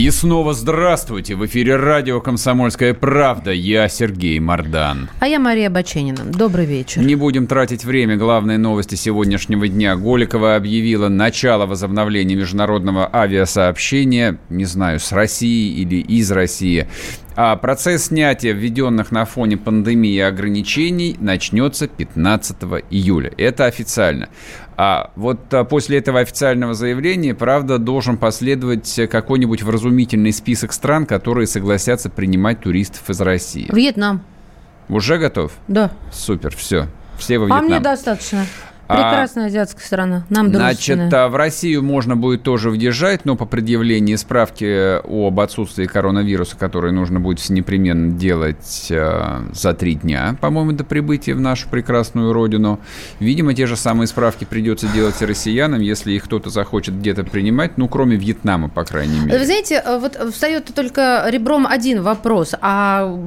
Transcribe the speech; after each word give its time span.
И 0.00 0.08
снова 0.10 0.54
здравствуйте! 0.54 1.34
В 1.34 1.44
эфире 1.44 1.76
радио 1.76 2.22
«Комсомольская 2.22 2.94
правда». 2.94 3.52
Я 3.52 3.86
Сергей 3.90 4.40
Мордан. 4.40 5.10
А 5.20 5.28
я 5.28 5.38
Мария 5.38 5.68
Баченина. 5.68 6.24
Добрый 6.24 6.64
вечер. 6.64 7.02
Не 7.02 7.16
будем 7.16 7.46
тратить 7.46 7.84
время. 7.84 8.16
Главные 8.16 8.56
новости 8.56 8.94
сегодняшнего 8.94 9.68
дня. 9.68 9.96
Голикова 9.96 10.56
объявила 10.56 11.08
начало 11.08 11.66
возобновления 11.66 12.34
международного 12.34 13.14
авиасообщения, 13.14 14.38
не 14.48 14.64
знаю, 14.64 15.00
с 15.00 15.12
Россией 15.12 15.82
или 15.82 15.96
из 15.96 16.32
России. 16.32 16.88
А 17.42 17.56
процесс 17.56 18.08
снятия 18.08 18.52
введенных 18.52 19.12
на 19.12 19.24
фоне 19.24 19.56
пандемии 19.56 20.20
ограничений 20.20 21.16
начнется 21.18 21.88
15 21.88 22.56
июля. 22.90 23.32
Это 23.38 23.64
официально. 23.64 24.28
А 24.76 25.10
вот 25.16 25.54
а, 25.54 25.64
после 25.64 25.96
этого 25.96 26.20
официального 26.20 26.74
заявления, 26.74 27.34
правда, 27.34 27.78
должен 27.78 28.18
последовать 28.18 29.00
какой-нибудь 29.10 29.62
вразумительный 29.62 30.34
список 30.34 30.74
стран, 30.74 31.06
которые 31.06 31.46
согласятся 31.46 32.10
принимать 32.10 32.60
туристов 32.60 33.08
из 33.08 33.18
России. 33.22 33.70
Вьетнам. 33.72 34.22
Уже 34.90 35.16
готов? 35.16 35.52
Да. 35.66 35.92
Супер, 36.12 36.54
все. 36.54 36.88
Все 37.16 37.38
во 37.38 37.46
Вьетнам. 37.46 37.58
А 37.58 37.66
мне 37.66 37.80
достаточно. 37.80 38.44
Прекрасная 38.90 39.44
а, 39.44 39.46
азиатская 39.46 39.84
страна, 39.84 40.24
нам 40.28 40.48
Значит, 40.52 41.12
а 41.12 41.28
в 41.28 41.36
Россию 41.36 41.82
можно 41.82 42.16
будет 42.16 42.42
тоже 42.42 42.70
въезжать, 42.70 43.24
но 43.24 43.36
по 43.36 43.46
предъявлении 43.46 44.16
справки 44.16 45.00
об 45.04 45.38
отсутствии 45.40 45.86
коронавируса, 45.86 46.56
который 46.56 46.92
нужно 46.92 47.20
будет 47.20 47.48
непременно 47.50 48.12
делать 48.12 48.86
э, 48.90 49.40
за 49.52 49.74
три 49.74 49.94
дня, 49.94 50.36
по-моему, 50.40 50.72
до 50.72 50.84
прибытия 50.84 51.34
в 51.34 51.40
нашу 51.40 51.68
прекрасную 51.68 52.32
родину. 52.32 52.80
Видимо, 53.18 53.54
те 53.54 53.66
же 53.66 53.76
самые 53.76 54.06
справки 54.06 54.44
придется 54.44 54.86
делать 54.88 55.20
и 55.22 55.24
россиянам, 55.24 55.80
если 55.80 56.12
их 56.12 56.24
кто-то 56.24 56.50
захочет 56.50 56.98
где-то 56.98 57.24
принимать, 57.24 57.78
ну, 57.78 57.88
кроме 57.88 58.16
Вьетнама, 58.16 58.68
по 58.68 58.84
крайней 58.84 59.20
мере. 59.20 59.38
Вы 59.38 59.44
знаете, 59.44 59.82
вот 59.86 60.18
встает 60.32 60.70
только 60.74 61.24
ребром 61.28 61.66
один 61.66 62.02
вопрос. 62.02 62.54
А 62.60 63.18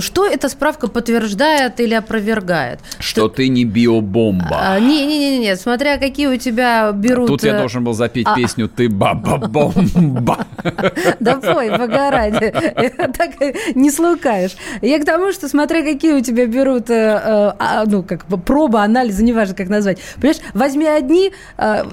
что 0.00 0.26
эта 0.26 0.48
справка 0.48 0.88
подтверждает 0.88 1.80
или 1.80 1.94
опровергает? 1.94 2.80
Что, 2.98 3.22
что... 3.22 3.28
ты 3.28 3.48
не 3.48 3.64
биобомба. 3.64 4.58
А, 4.60 4.80
не, 4.80 5.01
не-не-не, 5.06 5.56
смотря 5.56 5.98
какие 5.98 6.26
у 6.26 6.36
тебя 6.36 6.92
берут... 6.92 7.28
Тут 7.28 7.44
я 7.44 7.54
э, 7.54 7.58
должен 7.58 7.84
был 7.84 7.92
запеть 7.92 8.26
а... 8.26 8.34
песню 8.34 8.68
«Ты 8.68 8.88
баба-бомба». 8.88 10.46
Да 11.20 11.36
пой, 11.36 11.70
погоради. 11.70 12.52
Так 13.12 13.30
не 13.74 13.90
слукаешь. 13.90 14.56
Я 14.80 14.98
к 15.00 15.04
тому, 15.04 15.32
что 15.32 15.48
смотря 15.48 15.82
какие 15.82 16.12
у 16.12 16.20
тебя 16.20 16.46
берут, 16.46 16.90
э, 16.90 16.94
э, 16.94 17.52
а, 17.58 17.84
ну, 17.86 18.02
как 18.02 18.26
бы 18.26 18.38
проба, 18.38 18.82
анализы, 18.82 19.22
неважно, 19.24 19.54
как 19.54 19.68
назвать. 19.68 19.98
Понимаешь, 20.16 20.40
возьми 20.54 20.86
одни, 20.86 21.32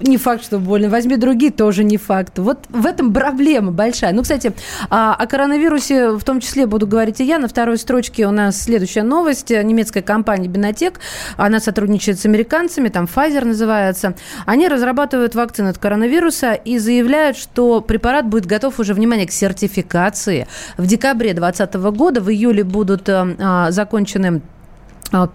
не 0.02 0.18
факт, 0.18 0.44
что 0.44 0.60
больно, 0.60 0.90
возьми 0.90 1.18
другие, 1.18 1.52
тоже 1.52 1.84
не 1.84 1.98
факт. 1.98 2.40
Вот 2.40 2.60
в 2.70 2.86
этом 2.86 3.14
проблема 3.14 3.72
большая. 3.72 4.14
Ну, 4.14 4.22
кстати, 4.22 4.54
а, 4.90 5.16
о 5.16 5.28
коронавирусе 5.28 6.12
в 6.12 6.24
том 6.24 6.40
числе 6.40 6.66
буду 6.66 6.88
говорить 6.88 7.20
и 7.20 7.24
я. 7.24 7.40
На 7.40 7.48
второй 7.48 7.78
строчке 7.78 8.28
у 8.28 8.32
нас 8.32 8.62
следующая 8.62 9.04
новость. 9.04 9.50
Немецкая 9.50 10.02
компания 10.02 10.48
Бинотек, 10.48 11.00
она 11.38 11.60
сотрудничает 11.60 12.20
с 12.20 12.26
американцами, 12.26 12.90
там 12.90 12.99
Pfizer 13.06 13.46
называется, 13.46 14.16
они 14.46 14.68
разрабатывают 14.68 15.36
вакцину 15.36 15.70
от 15.70 15.78
коронавируса 15.78 16.54
и 16.54 16.78
заявляют, 16.78 17.38
что 17.38 17.82
препарат 17.82 18.26
будет 18.26 18.46
готов 18.46 18.80
уже, 18.80 18.94
внимание, 18.94 19.28
к 19.28 19.32
сертификации 19.32 20.48
в 20.78 20.86
декабре 20.86 21.34
2020 21.34 21.98
года. 21.98 22.22
В 22.22 22.30
июле 22.30 22.64
будут 22.64 23.10
э, 23.10 23.36
а, 23.40 23.72
закончены 23.72 24.42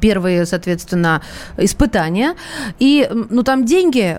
первые, 0.01 0.47
соответственно, 0.47 1.23
испытания. 1.57 2.35
И, 2.79 3.09
ну, 3.31 3.43
там 3.43 3.65
деньги 3.65 4.19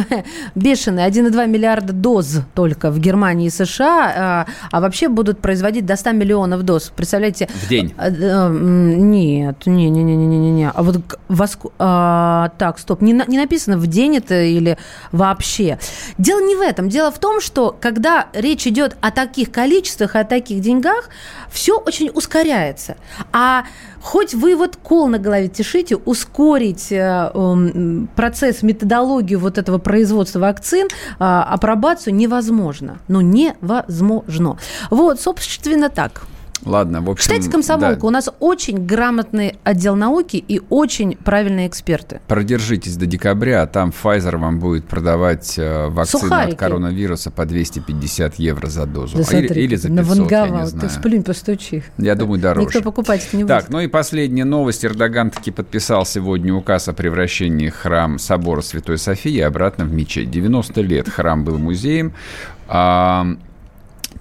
бешеные, 0.54 1.08
1,2 1.08 1.46
миллиарда 1.46 1.92
доз 1.92 2.40
только 2.54 2.90
в 2.90 2.98
Германии 2.98 3.46
и 3.46 3.50
США, 3.50 4.12
а, 4.16 4.46
а 4.70 4.80
вообще 4.80 5.08
будут 5.08 5.40
производить 5.40 5.86
до 5.86 5.96
100 5.96 6.12
миллионов 6.12 6.62
доз. 6.62 6.92
Представляете? 6.94 7.48
В 7.52 7.68
день? 7.68 7.94
А, 7.96 8.10
нет, 8.10 9.66
не-не-не-не-не. 9.66 10.70
А 10.70 10.82
вот 10.82 11.00
воску... 11.28 11.72
а, 11.78 12.52
так, 12.58 12.78
стоп, 12.78 13.02
не, 13.02 13.14
на, 13.14 13.24
не 13.26 13.38
написано 13.38 13.76
в 13.76 13.86
день 13.86 14.16
это 14.16 14.42
или 14.42 14.78
вообще. 15.12 15.78
Дело 16.18 16.40
не 16.40 16.56
в 16.56 16.60
этом. 16.60 16.88
Дело 16.88 17.10
в 17.10 17.18
том, 17.18 17.40
что 17.40 17.76
когда 17.80 18.28
речь 18.32 18.66
идет 18.66 18.96
о 19.00 19.10
таких 19.10 19.50
количествах, 19.50 20.16
о 20.16 20.24
таких 20.24 20.60
деньгах, 20.60 21.08
все 21.50 21.78
очень 21.78 22.10
ускоряется. 22.12 22.96
А 23.32 23.64
хоть 24.00 24.34
вы 24.34 24.56
вот 24.56 24.76
кол 24.90 25.06
на 25.06 25.18
голове 25.18 25.46
тешите, 25.46 25.94
ускорить 25.94 26.90
э, 26.90 27.30
э, 27.32 28.06
процесс, 28.16 28.62
методологию 28.64 29.38
вот 29.38 29.56
этого 29.56 29.78
производства 29.78 30.40
вакцин, 30.40 30.88
э, 30.88 30.88
апробацию 31.20 32.12
невозможно. 32.12 32.98
Ну, 33.06 33.20
невозможно. 33.20 34.58
Вот, 34.90 35.20
собственно, 35.20 35.90
так. 35.90 36.22
Ладно, 36.64 37.00
в 37.00 37.10
общем... 37.10 37.22
Читайте 37.22 37.50
«Комсомолку». 37.50 38.02
Да. 38.02 38.06
У 38.06 38.10
нас 38.10 38.28
очень 38.40 38.84
грамотный 38.84 39.56
отдел 39.64 39.96
науки 39.96 40.36
и 40.36 40.60
очень 40.68 41.16
правильные 41.16 41.68
эксперты. 41.68 42.20
Продержитесь 42.28 42.96
до 42.96 43.06
декабря, 43.06 43.62
а 43.62 43.66
там 43.66 43.90
Pfizer 43.90 44.36
вам 44.36 44.58
будет 44.58 44.86
продавать 44.86 45.58
э, 45.58 45.88
вакцину 45.88 46.24
Сухарики. 46.24 46.54
от 46.54 46.58
коронавируса 46.58 47.30
по 47.30 47.46
250 47.46 48.34
евро 48.36 48.66
за 48.68 48.86
дозу. 48.86 49.16
Да, 49.16 49.22
а 49.22 49.24
смотри, 49.24 49.46
или, 49.46 49.60
или 49.60 49.76
за 49.76 49.88
500, 49.88 50.30
я 50.30 50.48
не 50.48 50.66
знаю. 50.66 50.88
Ты 50.88 50.88
сплюнь, 50.88 51.22
постучи. 51.22 51.82
Я 51.98 52.14
думаю, 52.14 52.40
дороже. 52.40 52.66
Никто 52.66 52.82
покупать 52.82 53.26
не 53.32 53.44
будет. 53.44 53.48
Так, 53.48 53.70
ну 53.70 53.80
и 53.80 53.86
последняя 53.86 54.44
новость. 54.44 54.84
Эрдоган 54.84 55.30
таки 55.30 55.50
подписал 55.50 56.04
сегодня 56.04 56.54
указ 56.54 56.88
о 56.88 56.92
превращении 56.92 57.68
храм 57.68 58.18
собора 58.18 58.60
Святой 58.60 58.98
Софии 58.98 59.40
обратно 59.40 59.84
в 59.84 59.92
мечеть. 59.92 60.30
90 60.30 60.80
лет 60.82 61.08
храм 61.08 61.44
был 61.44 61.58
музеем. 61.58 62.12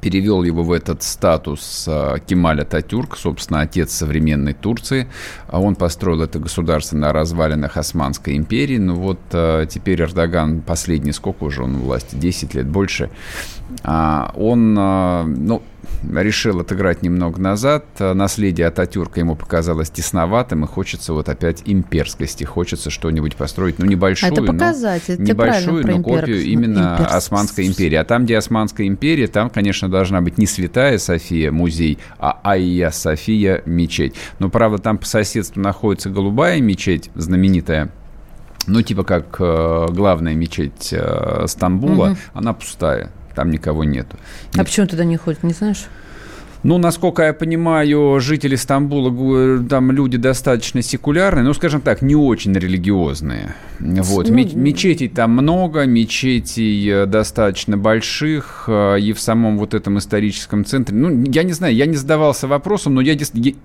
Перевел 0.01 0.43
его 0.43 0.63
в 0.63 0.71
этот 0.71 1.03
статус 1.03 1.85
а, 1.87 2.19
Кемаль 2.19 2.61
Ататюрк, 2.61 3.17
собственно, 3.17 3.61
отец 3.61 3.91
современной 3.91 4.53
Турции. 4.53 5.07
А 5.47 5.59
он 5.59 5.75
построил 5.75 6.21
это 6.21 6.39
государство 6.39 6.95
на 6.95 7.11
развалинах 7.11 7.75
Османской 7.77 8.37
империи. 8.37 8.77
Ну 8.77 8.95
вот 8.95 9.19
а, 9.33 9.65
теперь 9.65 10.01
Эрдоган, 10.01 10.61
последний 10.61 11.11
сколько 11.11 11.43
уже 11.43 11.63
он 11.63 11.75
у 11.75 11.79
власти, 11.79 12.15
10 12.15 12.53
лет 12.53 12.67
больше, 12.67 13.09
он, 13.83 14.73
ну, 14.73 15.61
решил 16.11 16.59
отыграть 16.59 17.03
немного 17.03 17.39
назад. 17.39 17.85
Наследие 17.99 18.67
Ататюрка 18.67 19.19
ему 19.19 19.35
показалось 19.35 19.89
тесноватым, 19.89 20.63
и 20.65 20.67
хочется 20.67 21.13
вот 21.13 21.29
опять 21.29 21.63
имперскости. 21.65 22.43
Хочется 22.43 22.89
что-нибудь 22.89 23.35
построить, 23.35 23.79
ну, 23.79 23.85
небольшую, 23.85 24.33
это 24.33 24.43
показать, 24.43 25.03
но, 25.07 25.15
небольшую, 25.15 25.85
но 25.85 26.01
копию 26.01 26.41
именно 26.43 26.95
имперск. 26.95 27.13
Османской 27.13 27.67
империи. 27.67 27.95
А 27.95 28.03
там, 28.03 28.25
где 28.25 28.37
Османская 28.37 28.87
империя, 28.87 29.27
там, 29.27 29.49
конечно, 29.49 29.89
должна 29.89 30.21
быть 30.21 30.37
не 30.37 30.47
Святая 30.47 30.97
София 30.97 31.51
музей, 31.51 31.99
а 32.17 32.39
Айя 32.43 32.91
София 32.91 33.61
мечеть. 33.65 34.15
Но, 34.39 34.49
правда, 34.49 34.77
там 34.77 34.97
по 34.97 35.05
соседству 35.05 35.61
находится 35.61 36.09
Голубая 36.09 36.59
мечеть, 36.61 37.11
знаменитая, 37.15 37.91
ну, 38.67 38.81
типа 38.81 39.03
как 39.03 39.37
э, 39.39 39.85
главная 39.89 40.35
мечеть 40.35 40.89
э, 40.91 41.45
Стамбула, 41.47 42.11
угу. 42.11 42.17
она 42.33 42.53
пустая 42.53 43.11
там 43.35 43.51
никого 43.51 43.83
нету. 43.83 44.17
А 44.55 44.63
почему 44.63 44.87
туда 44.87 45.03
не 45.03 45.17
ходят, 45.17 45.43
не 45.43 45.53
знаешь? 45.53 45.87
Ну, 46.61 46.77
насколько 46.77 47.23
я 47.23 47.33
понимаю, 47.33 48.19
жители 48.19 48.55
Стамбула, 48.55 49.63
там 49.63 49.91
люди 49.91 50.17
достаточно 50.17 50.81
секулярные, 50.81 51.43
ну, 51.45 51.53
скажем 51.53 51.79
так, 51.79 52.01
не 52.01 52.15
очень 52.15 52.53
религиозные. 52.53 53.55
Вот. 53.79 54.27
Ну, 54.27 54.35
мечетей 54.35 55.07
там 55.07 55.31
много, 55.31 55.85
мечетей 55.85 56.85
э, 56.91 57.05
достаточно 57.05 57.77
больших, 57.77 58.65
э, 58.67 58.99
и 58.99 59.13
в 59.13 59.21
самом 59.21 59.57
вот 59.57 59.73
этом 59.73 59.99
историческом 59.99 60.65
центре, 60.65 60.97
ну, 60.97 61.23
я 61.31 61.43
не 61.43 61.53
знаю, 61.53 61.73
я 61.73 61.85
не 61.85 61.95
задавался 61.95 62.45
вопросом, 62.45 62.95
но 62.95 63.01
я, 63.01 63.15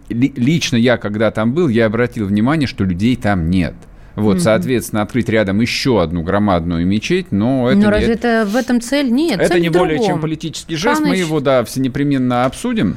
лично 0.09 0.77
я, 0.77 0.97
когда 0.97 1.33
там 1.33 1.53
был, 1.53 1.67
я 1.67 1.87
обратил 1.87 2.27
внимание, 2.27 2.69
что 2.69 2.85
людей 2.85 3.17
там 3.17 3.51
нет. 3.51 3.75
Вот, 4.17 4.37
mm-hmm. 4.37 4.41
соответственно, 4.41 5.03
открыть 5.03 5.29
рядом 5.29 5.61
еще 5.61 6.01
одну 6.03 6.23
громадную 6.23 6.87
мечеть, 6.87 7.33
но 7.33 7.69
это 7.69 7.79
Но 7.79 7.91
разве 7.91 8.15
это 8.15 8.47
в 8.49 8.55
этом 8.55 8.81
цель? 8.81 9.11
Нет, 9.11 9.41
Это 9.41 9.55
цель 9.55 9.63
не 9.63 9.71
более 9.71 9.99
чем 10.05 10.21
политический 10.21 10.77
жест, 10.77 11.01
Паныч... 11.01 11.11
мы 11.11 11.17
его, 11.17 11.41
да, 11.41 11.65
все 11.65 11.81
непременно 11.81 12.45
обсудим. 12.45 12.97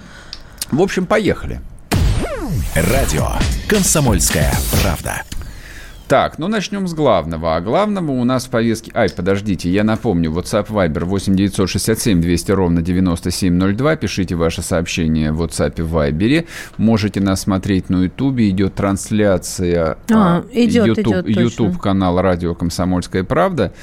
В 0.70 0.82
общем, 0.82 1.06
поехали. 1.06 1.60
Радио 2.76 3.30
«Комсомольская 3.68 4.54
правда». 4.82 5.24
Так, 6.08 6.38
ну 6.40 6.48
начнем 6.48 6.88
с 6.88 6.94
главного. 6.94 7.58
А 7.58 7.62
главного 7.62 8.12
у 8.12 8.24
нас 8.24 8.46
в 8.46 8.50
повестке... 8.50 8.92
Ай, 8.94 9.10
подождите, 9.10 9.70
я 9.70 9.84
напомню. 9.84 10.32
WhatsApp 10.32 10.68
Viber 10.68 11.04
8 11.04 11.36
967 11.36 12.22
200 12.22 12.52
ровно 12.52 12.82
9702. 12.82 13.96
Пишите 13.98 14.36
ваши 14.36 14.62
сообщения 14.62 15.34
в 15.34 15.44
WhatsApp 15.44 15.74
и 15.78 15.82
Viber. 15.82 16.48
Можете 16.78 17.20
нас 17.20 17.42
смотреть 17.42 17.90
на 17.90 18.04
YouTube. 18.04 18.40
Идет 18.40 18.76
трансляция 18.76 19.98
а, 20.10 20.46
идет, 20.54 20.98
YouTube, 20.98 21.28
идет, 21.28 21.38
YouTube 21.38 21.78
канал 21.78 22.22
«Радио 22.22 22.56
Комсомольская 22.56 23.26
правда» 23.26 23.74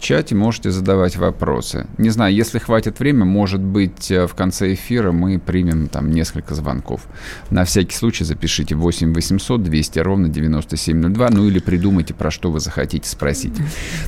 чате 0.00 0.34
можете 0.34 0.70
задавать 0.70 1.16
вопросы. 1.16 1.86
Не 1.98 2.10
знаю, 2.10 2.34
если 2.34 2.58
хватит 2.58 2.98
времени, 2.98 3.24
может 3.24 3.60
быть, 3.60 4.10
э, 4.10 4.26
в 4.26 4.34
конце 4.34 4.74
эфира 4.74 5.12
мы 5.12 5.38
примем 5.38 5.88
там 5.88 6.10
несколько 6.10 6.54
звонков. 6.54 7.02
На 7.50 7.64
всякий 7.64 7.94
случай 7.94 8.24
запишите 8.24 8.74
8 8.74 9.14
800 9.14 9.62
200 9.62 9.98
ровно 10.00 10.28
9702, 10.28 11.30
ну 11.30 11.46
или 11.46 11.58
придумайте, 11.58 12.14
про 12.14 12.30
что 12.30 12.50
вы 12.50 12.60
захотите 12.60 13.08
спросить. 13.08 13.54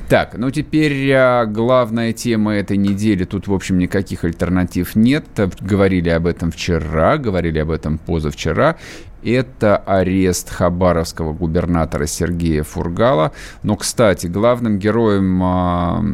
Так, 0.09 0.37
ну 0.37 0.51
теперь 0.51 1.11
э, 1.11 1.47
главная 1.47 2.13
тема 2.13 2.55
этой 2.55 2.77
недели. 2.77 3.25
Тут, 3.25 3.47
в 3.47 3.55
общем, 3.55 3.79
никаких 3.79 4.25
альтернатив 4.25 4.97
нет. 4.97 5.27
Говорили 5.61 6.09
об 6.09 6.27
этом 6.27 6.51
вчера, 6.51 7.19
говорили 7.19 7.59
об 7.59 7.71
этом 7.71 7.99
позавчера 7.99 8.77
это 9.25 9.77
арест 9.77 10.51
хабаровского 10.51 11.33
губернатора 11.33 12.07
Сергея 12.07 12.63
Фургала. 12.63 13.33
Но, 13.63 13.77
кстати, 13.77 14.27
главным 14.27 14.79
героем 14.79 15.43
а, 15.43 16.05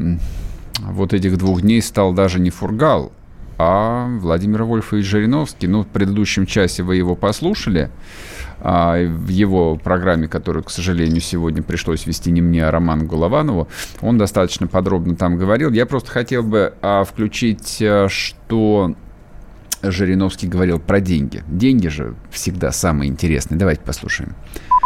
вот 0.80 1.12
этих 1.12 1.38
двух 1.38 1.62
дней 1.62 1.82
стал 1.82 2.12
даже 2.12 2.40
не 2.40 2.50
Фургал, 2.50 3.12
а 3.58 4.06
Владимир 4.20 4.62
Вольфович 4.64 5.04
Жириновский. 5.04 5.66
Ну, 5.66 5.82
в 5.82 5.88
предыдущем 5.88 6.46
часе 6.46 6.82
вы 6.82 6.96
его 6.96 7.16
послушали 7.16 7.90
а, 8.60 8.96
в 9.04 9.28
его 9.28 9.76
программе, 9.76 10.28
которую, 10.28 10.64
к 10.64 10.70
сожалению, 10.70 11.20
сегодня 11.20 11.62
пришлось 11.62 12.06
вести 12.06 12.30
не 12.30 12.40
мне, 12.40 12.66
а 12.66 12.70
Роману 12.70 13.06
Голованову. 13.06 13.68
Он 14.00 14.18
достаточно 14.18 14.66
подробно 14.66 15.16
там 15.16 15.36
говорил. 15.38 15.70
Я 15.72 15.86
просто 15.86 16.10
хотел 16.10 16.42
бы 16.42 16.74
а, 16.82 17.04
включить, 17.04 17.78
а, 17.82 18.08
что 18.08 18.94
Жириновский 19.82 20.46
говорил 20.46 20.78
про 20.78 21.00
деньги. 21.00 21.42
Деньги 21.46 21.88
же 21.88 22.14
всегда 22.32 22.72
самые 22.72 23.10
интересные. 23.10 23.58
Давайте 23.58 23.82
послушаем. 23.82 24.34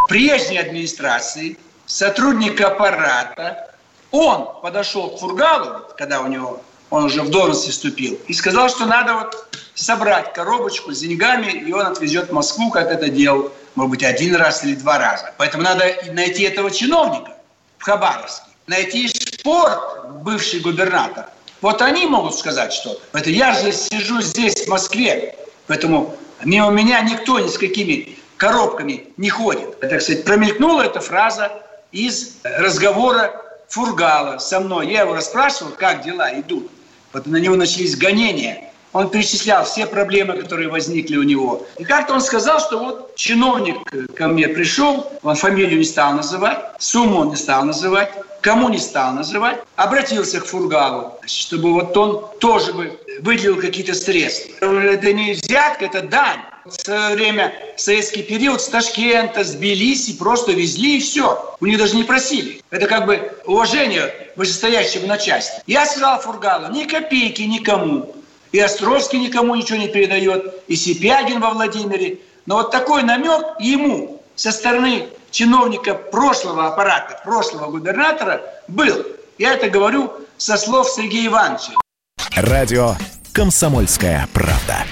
Прежней 0.07 0.57
администрации 0.57 1.57
сотрудник 1.85 2.59
аппарата, 2.61 3.69
он 4.11 4.47
подошел 4.61 5.09
к 5.09 5.19
Фургалу, 5.19 5.81
когда 5.97 6.21
у 6.21 6.27
него 6.27 6.61
он 6.89 7.05
уже 7.05 7.23
в 7.23 7.31
должности 7.31 7.71
вступил, 7.71 8.19
и 8.27 8.33
сказал, 8.33 8.69
что 8.69 8.85
надо 8.85 9.15
вот 9.15 9.57
собрать 9.73 10.33
коробочку 10.33 10.91
с 10.91 10.99
деньгами, 10.99 11.51
и 11.51 11.73
он 11.73 11.87
отвезет 11.87 12.29
в 12.29 12.33
Москву, 12.33 12.69
как 12.69 12.91
это 12.91 13.09
делал, 13.09 13.51
может 13.73 13.89
быть, 13.89 14.03
один 14.03 14.35
раз 14.35 14.63
или 14.63 14.75
два 14.75 14.99
раза. 14.99 15.33
Поэтому 15.37 15.63
надо 15.63 15.85
найти 16.11 16.43
этого 16.43 16.69
чиновника 16.69 17.35
в 17.79 17.83
Хабаровске, 17.83 18.45
найти 18.67 19.07
спорт, 19.07 20.21
бывший 20.21 20.59
губернатор, 20.59 21.29
вот 21.63 21.81
они 21.81 22.05
могут 22.05 22.35
сказать 22.35 22.73
что-то. 22.73 23.01
Это 23.17 23.29
я 23.29 23.53
же 23.53 23.71
сижу 23.71 24.21
здесь, 24.21 24.65
в 24.65 24.67
Москве, 24.67 25.35
поэтому 25.65 26.13
мимо 26.43 26.69
меня 26.71 26.99
никто 26.99 27.39
ни 27.39 27.47
с 27.47 27.57
какими 27.57 28.17
коробками 28.35 29.07
не 29.15 29.29
ходит. 29.29 29.79
Так 29.79 30.01
сказать, 30.01 30.25
промелькнула 30.25 30.81
эта 30.81 30.99
фраза 30.99 31.53
из 31.93 32.35
разговора 32.43 33.41
Фургала 33.69 34.39
со 34.39 34.59
мной. 34.59 34.91
Я 34.91 35.03
его 35.03 35.13
расспрашивал, 35.15 35.71
как 35.71 36.03
дела 36.03 36.37
идут. 36.37 36.69
Вот 37.13 37.27
на 37.27 37.37
него 37.37 37.55
начались 37.55 37.95
гонения. 37.95 38.72
Он 38.93 39.09
перечислял 39.09 39.65
все 39.65 39.87
проблемы, 39.87 40.37
которые 40.37 40.69
возникли 40.69 41.17
у 41.17 41.23
него. 41.23 41.65
И 41.77 41.83
как-то 41.83 42.13
он 42.13 42.21
сказал, 42.21 42.59
что 42.59 42.77
вот 42.77 43.15
чиновник 43.15 43.77
ко 44.15 44.27
мне 44.27 44.47
пришел, 44.47 45.11
он 45.23 45.35
фамилию 45.35 45.79
не 45.79 45.85
стал 45.85 46.13
называть, 46.13 46.59
сумму 46.79 47.21
он 47.21 47.29
не 47.29 47.35
стал 47.35 47.65
называть, 47.65 48.11
кому 48.41 48.69
не 48.69 48.77
стал 48.77 49.13
называть, 49.13 49.59
обратился 49.75 50.41
к 50.41 50.45
Фургалу, 50.45 51.13
чтобы 51.25 51.73
вот 51.73 51.97
он 51.97 52.25
тоже 52.39 52.73
бы 52.73 52.99
выделил 53.21 53.59
какие-то 53.59 53.93
средства. 53.93 54.65
Это 54.65 55.11
не 55.13 55.33
взятка, 55.33 55.85
это 55.85 56.01
дань. 56.01 56.41
В 56.65 56.71
свое 56.71 57.15
время, 57.15 57.53
в 57.75 57.81
советский 57.81 58.23
период, 58.23 58.61
с 58.61 58.69
Ташкента, 58.69 59.43
с 59.43 59.51
Тбилиси 59.51 60.17
просто 60.17 60.53
везли 60.53 60.97
и 60.97 61.01
все. 61.01 61.55
У 61.59 61.65
них 61.65 61.77
даже 61.77 61.95
не 61.95 62.03
просили. 62.03 62.61
Это 62.69 62.87
как 62.87 63.05
бы 63.05 63.33
уважение 63.45 64.13
вышестоящего 64.37 65.05
начальства. 65.05 65.61
Я 65.67 65.85
сказал 65.85 66.21
Фургалу, 66.21 66.71
ни 66.71 66.85
копейки 66.85 67.41
никому. 67.41 68.15
И 68.53 68.59
Островский 68.59 69.19
никому 69.19 69.55
ничего 69.55 69.79
не 69.79 69.87
передает, 69.87 70.53
и 70.67 70.75
Сипягин 70.75 71.41
во 71.41 71.49
Владимире. 71.49 72.19
Но 72.45 72.57
вот 72.57 72.71
такой 72.71 73.01
намек 73.01 73.59
ему 73.59 74.21
со 74.35 74.51
стороны 74.51 75.07
чиновника 75.31 75.95
прошлого 75.95 76.67
аппарата, 76.67 77.19
прошлого 77.23 77.71
губернатора 77.71 78.41
был. 78.67 79.05
Я 79.39 79.55
это 79.55 79.69
говорю 79.69 80.13
со 80.37 80.57
слов 80.57 80.87
Сергея 80.87 81.27
Ивановича. 81.27 81.73
Радио 82.35 82.95
«Комсомольская 83.33 84.29
правда». 84.31 84.85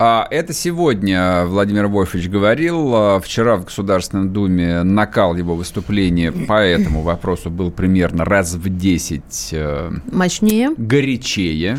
А 0.00 0.28
это 0.30 0.52
сегодня 0.52 1.44
Владимир 1.46 1.88
Вольфович 1.88 2.28
говорил. 2.28 2.94
А 2.94 3.20
вчера 3.20 3.56
в 3.56 3.64
Государственной 3.64 4.28
Думе 4.28 4.84
накал 4.84 5.34
его 5.34 5.56
выступления 5.56 6.30
по 6.30 6.60
этому 6.62 7.02
вопросу 7.02 7.50
был 7.50 7.72
примерно 7.72 8.24
раз 8.24 8.54
в 8.54 8.68
10 8.68 9.48
э, 9.52 9.90
мощнее, 10.12 10.70
горячее. 10.76 11.78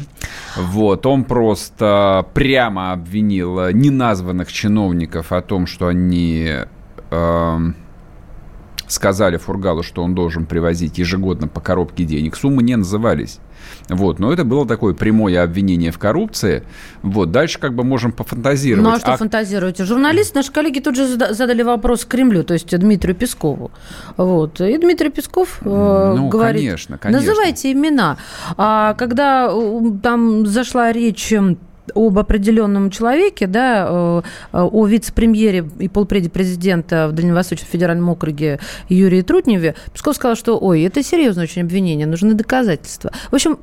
Вот, 0.58 1.06
он 1.06 1.24
просто 1.24 2.26
прямо 2.34 2.92
обвинил 2.92 3.70
неназванных 3.70 4.52
чиновников 4.52 5.32
о 5.32 5.42
том, 5.42 5.66
что 5.66 5.88
они 5.88 6.56
э, 7.12 7.58
сказали 8.88 9.38
Фургалу, 9.38 9.82
что 9.82 10.04
он 10.04 10.14
должен 10.14 10.46
привозить 10.46 10.98
ежегодно 10.98 11.48
по 11.48 11.62
коробке 11.62 12.04
денег. 12.04 12.36
Суммы 12.36 12.64
не 12.64 12.76
назывались. 12.76 13.40
Вот, 13.90 14.20
но 14.20 14.32
это 14.32 14.44
было 14.44 14.68
такое 14.68 14.94
прямое 14.94 15.42
обвинение 15.44 15.92
в 15.92 15.98
коррупции. 15.98 16.64
Вот, 17.02 17.32
дальше 17.32 17.60
как 17.60 17.74
бы 17.74 17.84
можем 17.84 18.12
пофантазировать. 18.12 18.84
Ну 18.84 18.96
а 18.96 19.00
что 19.00 19.14
а... 19.14 19.18
фантазируете? 19.18 19.84
Журналисты, 19.84 20.38
наши 20.38 20.52
коллеги 20.52 20.80
тут 20.80 20.96
же 20.96 21.08
задали 21.08 21.64
вопрос 21.64 22.06
Кремлю, 22.06 22.44
то 22.44 22.54
есть 22.54 22.78
Дмитрию 22.78 23.16
Пескову. 23.16 23.72
Вот, 24.18 24.62
и 24.62 24.78
Дмитрий 24.78 25.10
Песков 25.10 25.60
э, 25.62 26.14
ну, 26.16 26.30
говорит, 26.30 26.62
конечно, 26.62 26.98
конечно. 26.98 27.26
называйте 27.26 27.72
имена. 27.72 28.18
А 28.58 28.94
когда 28.94 29.52
там 30.04 30.46
зашла 30.46 30.92
речь 30.92 31.34
об 31.96 32.18
определенном 32.18 32.90
человеке, 32.90 33.48
да, 33.48 33.88
э, 33.90 34.22
о 34.52 34.86
вице-премьере 34.86 35.68
и 35.80 35.88
полпреде 35.88 36.30
президента 36.30 37.08
в 37.08 37.14
Дальневосточном 37.14 37.68
федеральном 37.70 38.10
округе 38.10 38.60
Юрии 38.88 39.22
Трутневе, 39.22 39.76
Песков 39.94 40.16
сказал, 40.16 40.36
что, 40.36 40.58
ой, 40.58 40.84
это 40.84 41.04
серьезное 41.04 41.44
очень 41.46 41.62
обвинение, 41.62 42.08
нужны 42.08 42.34
доказательства. 42.34 43.12
В 43.32 43.36
общем, 43.36 43.58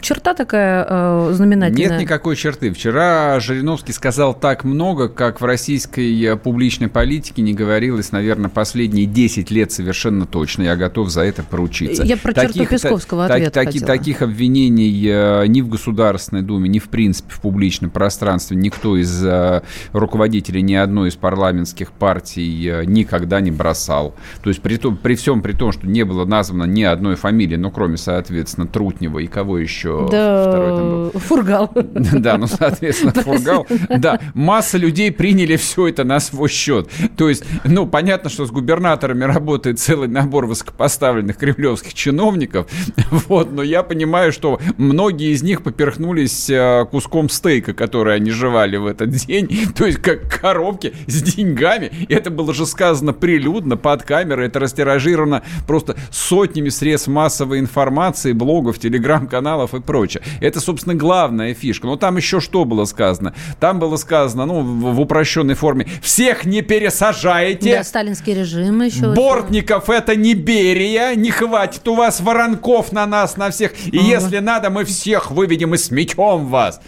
черта 0.00 0.34
такая 0.34 0.86
э, 0.88 1.30
знаменательная. 1.32 1.90
Нет 1.90 2.00
никакой 2.00 2.36
черты. 2.36 2.72
Вчера 2.72 3.40
Жириновский 3.40 3.92
сказал 3.92 4.34
так 4.34 4.64
много, 4.64 5.08
как 5.08 5.40
в 5.40 5.44
российской 5.44 6.22
э, 6.22 6.36
публичной 6.36 6.88
политике 6.88 7.42
не 7.42 7.54
говорилось, 7.54 8.12
наверное, 8.12 8.50
последние 8.50 9.06
10 9.06 9.50
лет 9.50 9.72
совершенно 9.72 10.26
точно. 10.26 10.62
Я 10.62 10.76
готов 10.76 11.10
за 11.10 11.22
это 11.22 11.42
поручиться. 11.42 12.02
Я 12.02 12.16
про 12.16 12.32
таких, 12.32 12.54
черту 12.54 12.70
Песковского 12.70 13.28
та, 13.28 13.34
ответа 13.34 13.52
таки, 13.52 13.80
Таких 13.80 14.22
обвинений 14.22 15.48
ни 15.48 15.60
в 15.60 15.68
Государственной 15.68 16.42
Думе, 16.42 16.68
ни 16.68 16.78
в 16.78 16.88
принципе 16.88 17.32
в 17.32 17.40
публичной 17.40 17.53
публичном 17.54 17.90
пространстве 17.90 18.56
никто 18.56 18.96
из 18.96 19.24
э, 19.24 19.62
руководителей 19.92 20.60
ни 20.60 20.74
одной 20.74 21.10
из 21.10 21.14
парламентских 21.14 21.92
партий 21.92 22.68
э, 22.68 22.84
никогда 22.84 23.40
не 23.40 23.52
бросал. 23.52 24.16
То 24.42 24.50
есть 24.50 24.60
при, 24.60 24.76
том, 24.76 24.96
при 24.96 25.14
всем 25.14 25.40
при 25.40 25.52
том, 25.52 25.70
что 25.70 25.86
не 25.86 26.02
было 26.04 26.24
названо 26.24 26.64
ни 26.64 26.82
одной 26.82 27.14
фамилии, 27.14 27.54
ну, 27.54 27.70
кроме, 27.70 27.96
соответственно, 27.96 28.66
Трутнева 28.66 29.20
и 29.20 29.28
кого 29.28 29.58
еще? 29.58 30.08
Да, 30.10 30.48
второй 30.48 30.76
там 30.76 30.88
был? 30.88 31.10
Фургал. 31.20 31.70
Да, 32.24 32.38
ну, 32.38 32.48
соответственно, 32.48 33.12
Фургал. 33.22 33.66
Да, 33.98 34.18
масса 34.34 34.76
людей 34.76 35.12
приняли 35.12 35.54
все 35.54 35.86
это 35.88 36.02
на 36.02 36.18
свой 36.18 36.48
счет. 36.48 36.90
То 37.16 37.28
есть, 37.28 37.44
ну, 37.62 37.86
понятно, 37.86 38.30
что 38.30 38.46
с 38.46 38.50
губернаторами 38.50 39.22
работает 39.22 39.78
целый 39.78 40.08
набор 40.08 40.46
высокопоставленных 40.46 41.36
кремлевских 41.36 41.94
чиновников, 41.94 42.66
вот, 43.28 43.52
но 43.52 43.62
я 43.62 43.84
понимаю, 43.84 44.32
что 44.32 44.58
многие 44.76 45.32
из 45.32 45.44
них 45.44 45.62
поперхнулись 45.62 46.50
э, 46.50 46.86
куском 46.90 47.28
стейка, 47.44 47.74
который 47.74 48.16
они 48.16 48.30
жевали 48.30 48.76
в 48.76 48.86
этот 48.86 49.10
день, 49.10 49.48
то 49.76 49.86
есть 49.86 49.98
как 49.98 50.28
коробки 50.40 50.94
с 51.06 51.22
деньгами. 51.22 51.90
И 52.08 52.12
это 52.12 52.30
было 52.30 52.54
же 52.54 52.66
сказано 52.66 53.12
прилюдно, 53.12 53.76
под 53.76 54.02
камерой, 54.02 54.46
это 54.46 54.60
растиражировано 54.60 55.42
просто 55.66 55.96
сотнями 56.10 56.68
средств 56.68 57.08
массовой 57.08 57.60
информации, 57.60 58.32
блогов, 58.32 58.78
телеграм-каналов 58.78 59.74
и 59.74 59.80
прочее. 59.80 60.22
Это, 60.40 60.60
собственно, 60.60 60.94
главная 60.94 61.54
фишка. 61.54 61.86
Но 61.86 61.96
там 61.96 62.16
еще 62.16 62.40
что 62.40 62.64
было 62.64 62.84
сказано? 62.84 63.34
Там 63.60 63.78
было 63.78 63.96
сказано, 63.96 64.46
ну, 64.46 64.62
в 64.62 65.00
упрощенной 65.00 65.54
форме, 65.54 65.86
всех 66.02 66.44
не 66.44 66.62
пересажаете. 66.62 67.76
Да, 67.76 67.84
сталинский 67.84 68.34
режим 68.34 68.82
еще. 68.82 69.14
Бортников 69.14 69.90
это 69.90 70.16
не 70.16 70.34
Берия, 70.34 71.14
не 71.14 71.30
хватит 71.30 71.86
у 71.88 71.94
вас 71.94 72.20
воронков 72.20 72.92
на 72.92 73.06
нас, 73.06 73.36
на 73.36 73.50
всех. 73.50 73.72
И 73.86 73.98
ага. 73.98 74.06
если 74.06 74.38
надо, 74.38 74.70
мы 74.70 74.84
всех 74.84 75.30
выведем 75.30 75.74
и 75.74 75.78
сметем 75.78 76.46
вас. 76.46 76.80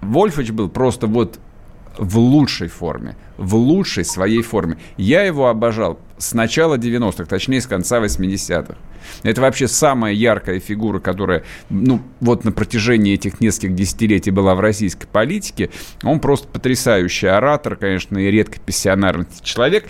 Вольфович 0.00 0.50
был 0.50 0.68
просто 0.68 1.06
вот 1.06 1.38
в 1.98 2.18
лучшей 2.18 2.68
форме, 2.68 3.16
в 3.36 3.54
лучшей 3.54 4.04
своей 4.04 4.42
форме. 4.42 4.78
Я 4.96 5.22
его 5.22 5.48
обожал 5.48 5.98
с 6.18 6.32
начала 6.32 6.76
90-х, 6.76 7.24
точнее, 7.24 7.60
с 7.60 7.66
конца 7.66 8.00
80-х. 8.00 8.76
Это 9.22 9.40
вообще 9.40 9.68
самая 9.68 10.12
яркая 10.12 10.60
фигура, 10.60 11.00
которая, 11.00 11.44
ну, 11.68 12.00
вот 12.20 12.44
на 12.44 12.52
протяжении 12.52 13.14
этих 13.14 13.40
нескольких 13.40 13.74
десятилетий 13.74 14.30
была 14.30 14.54
в 14.54 14.60
российской 14.60 15.06
политике. 15.06 15.70
Он 16.02 16.20
просто 16.20 16.48
потрясающий 16.48 17.26
оратор, 17.26 17.76
конечно, 17.76 18.18
и 18.18 18.30
редко 18.30 18.60
пассионарный 18.60 19.26
человек. 19.42 19.86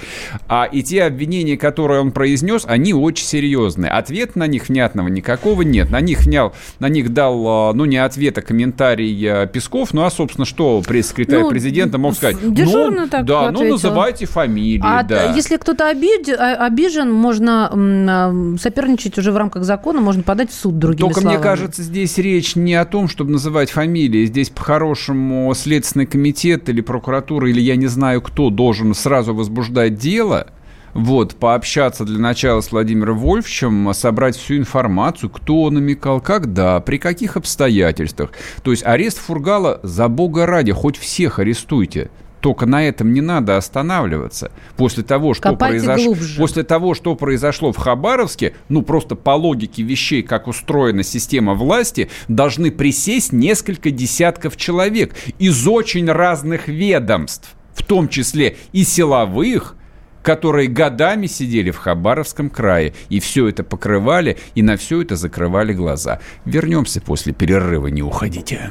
А 0.49 0.65
и 0.65 0.83
те 0.83 1.05
обвинения, 1.05 1.57
которые 1.57 2.01
он 2.01 2.13
произнес, 2.13 2.65
они 2.67 2.95
очень 2.95 3.27
серьезные. 3.27 3.91
Ответ 3.91 4.37
на 4.37 4.47
них 4.47 4.69
внятного 4.69 5.09
никакого 5.09 5.63
нет. 5.63 5.91
На 5.91 6.01
них 6.01 6.21
внял, 6.21 6.55
на 6.79 6.89
них 6.89 7.13
дал, 7.13 7.47
а, 7.47 7.73
ну, 7.73 7.85
не 7.85 7.99
ответ, 7.99 8.39
а 8.39 8.43
комментарий 8.43 9.27
а, 9.27 9.47
Песков. 9.47 9.93
Ну, 9.93 10.05
а, 10.05 10.11
собственно, 10.11 10.45
что 10.45 10.83
пресс-секретарь 10.87 11.43
ну, 11.43 11.51
президента 11.51 11.99
мог 11.99 12.15
сказать? 12.15 12.37
Дежурно 12.41 13.03
ну, 13.03 13.09
так 13.09 13.25
Да, 13.25 13.49
ответил. 13.49 13.65
ну, 13.65 13.71
называйте 13.73 14.27
фамилии, 14.27 14.83
а 14.83 15.03
да. 15.03 15.33
если 15.35 15.57
кто-то 15.57 15.89
обид, 15.89 16.29
а, 16.29 16.67
обижен, 16.67 17.13
можно 17.13 18.57
соперничать 18.61 19.00
уже 19.19 19.33
в 19.33 19.37
рамках 19.37 19.65
закона, 19.65 20.01
можно 20.01 20.23
подать 20.23 20.51
в 20.51 20.55
суд 20.55 20.79
другими 20.79 21.09
Только 21.09 21.21
словами. 21.21 21.39
мне 21.39 21.45
кажется, 21.45 21.83
здесь 21.83 22.19
речь 22.19 22.57
не 22.57 22.75
о 22.75 22.85
том, 22.85 23.09
чтобы 23.09 23.33
называть 23.33 23.71
фамилии. 23.71 24.27
Здесь 24.27 24.51
по-хорошему 24.51 25.53
Следственный 25.55 26.07
комитет 26.07 26.69
или 26.69 26.81
прокуратура, 26.81 27.49
или 27.49 27.61
я 27.61 27.77
не 27.77 27.87
знаю 27.87 28.23
кто, 28.23 28.51
должен 28.51 28.95
сразу 28.95 29.35
возбуждать 29.35 29.97
дело, 29.97 30.49
вот, 30.93 31.37
пообщаться 31.37 32.05
для 32.05 32.19
начала 32.19 32.61
с 32.61 32.73
Владимиром 32.73 33.19
Вольфовичем, 33.19 33.93
собрать 33.95 34.37
всю 34.37 34.57
информацию, 34.57 35.31
кто 35.31 35.71
намекал, 35.71 36.21
когда, 36.21 36.81
при 36.81 36.99
каких 36.99 37.37
обстоятельствах. 37.37 38.33
То 38.63 38.73
есть 38.73 38.85
арест 38.85 39.19
Фургала, 39.19 39.81
за 39.83 40.09
бога 40.09 40.47
ради, 40.47 40.73
хоть 40.73 40.97
всех 40.97 41.39
арестуйте. 41.39 42.11
Только 42.41 42.67
на 42.67 42.87
этом 42.87 43.13
не 43.13 43.21
надо 43.21 43.57
останавливаться. 43.57 44.51
После 44.77 45.03
того, 45.03 45.35
что, 45.35 45.55
произош... 45.57 46.01
После 46.37 46.63
того, 46.63 46.95
что 46.95 47.15
произошло 47.15 47.73
в 47.73 47.77
Хабаровске, 47.77 48.55
ну 48.69 48.83
просто 48.83 49.15
по 49.15 49.31
логике 49.31 49.83
вещей, 49.83 50.23
как 50.23 50.49
устроена 50.49 51.03
система 51.03 51.55
власти, 51.55 52.11
должны 52.29 52.71
присесть 52.71 53.33
несколько 53.33 53.91
десятков 53.91 54.57
человек 54.57 55.15
из 55.39 55.67
очень 55.67 56.11
разных 56.11 56.69
ведомств, 56.69 57.55
в 57.75 57.85
том 57.85 58.09
числе 58.09 58.57
и 58.73 58.85
силовых, 58.85 59.77
которые 60.23 60.69
годами 60.69 61.27
сидели 61.27 61.71
в 61.71 61.79
Хабаровском 61.79 62.51
крае 62.51 62.95
и 63.09 63.21
все 63.21 63.49
это 63.49 63.65
покрывали, 63.65 64.39
и 64.55 64.63
на 64.63 64.77
все 64.77 65.03
это 65.03 65.17
закрывали 65.17 65.73
глаза. 65.73 66.21
Вернемся 66.45 67.01
после 67.01 67.33
перерыва, 67.33 67.89
не 67.89 68.03
уходите. 68.03 68.71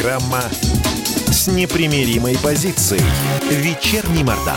Программа 0.00 0.40
с 1.30 1.46
непримиримой 1.48 2.34
позицией. 2.42 3.02
Вечерний 3.50 4.24
Мордан. 4.24 4.56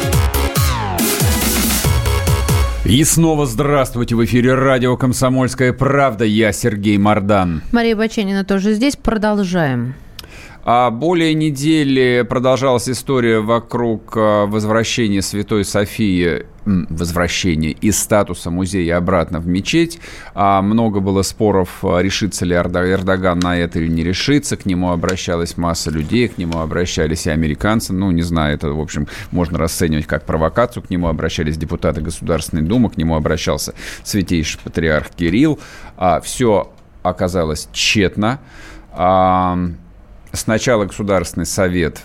И 2.86 3.04
снова 3.04 3.46
здравствуйте. 3.46 4.16
В 4.16 4.24
эфире 4.24 4.54
радио 4.54 4.96
«Комсомольская 4.96 5.74
правда». 5.74 6.24
Я 6.24 6.54
Сергей 6.54 6.98
Мордан. 6.98 7.62
Мария 7.74 7.98
Баченина 7.98 8.46
тоже 8.46 8.74
здесь. 8.74 8.96
Продолжаем. 8.96 9.96
А 10.66 10.92
более 10.92 11.34
недели 11.34 12.26
продолжалась 12.28 12.88
история 12.88 13.42
вокруг 13.42 14.16
возвращения 14.16 15.22
Святой 15.22 15.66
Софии, 15.66 16.46
возвращения 16.66 17.72
из 17.72 18.00
статуса 18.00 18.50
музея 18.50 18.96
обратно 18.96 19.42
в 19.42 19.48
мечеть. 19.48 20.00
А 20.34 20.62
много 20.62 21.02
было 21.02 21.22
споров, 21.22 21.84
решится 21.84 22.46
ли 22.46 22.56
Эрдоган 22.56 23.40
на 23.40 23.58
это 23.58 23.80
или 23.80 23.90
не 23.90 24.04
решится. 24.04 24.56
К 24.56 24.66
нему 24.66 24.92
обращалась 24.92 25.58
масса 25.58 25.92
людей, 25.92 26.30
к 26.30 26.38
нему 26.38 26.60
обращались 26.60 27.28
и 27.28 27.30
американцы. 27.30 27.92
Ну, 27.92 28.12
не 28.12 28.22
знаю, 28.22 28.56
это, 28.56 28.70
в 28.70 28.80
общем, 28.80 29.10
можно 29.32 29.58
расценивать 29.58 30.08
как 30.08 30.26
провокацию. 30.26 30.82
К 30.82 30.90
нему 30.90 31.10
обращались 31.10 31.58
депутаты 31.58 32.00
Государственной 32.00 32.64
Думы, 32.64 32.90
к 32.90 32.96
нему 32.96 33.18
обращался 33.18 33.74
святейший 34.06 34.62
патриарх 34.64 35.10
Кирилл. 35.10 35.60
А, 35.98 36.22
все 36.22 36.72
оказалось 37.02 37.68
тщетно. 37.74 38.40
А, 40.34 40.38
Сначала 40.38 40.86
Государственный 40.86 41.46
совет 41.46 42.02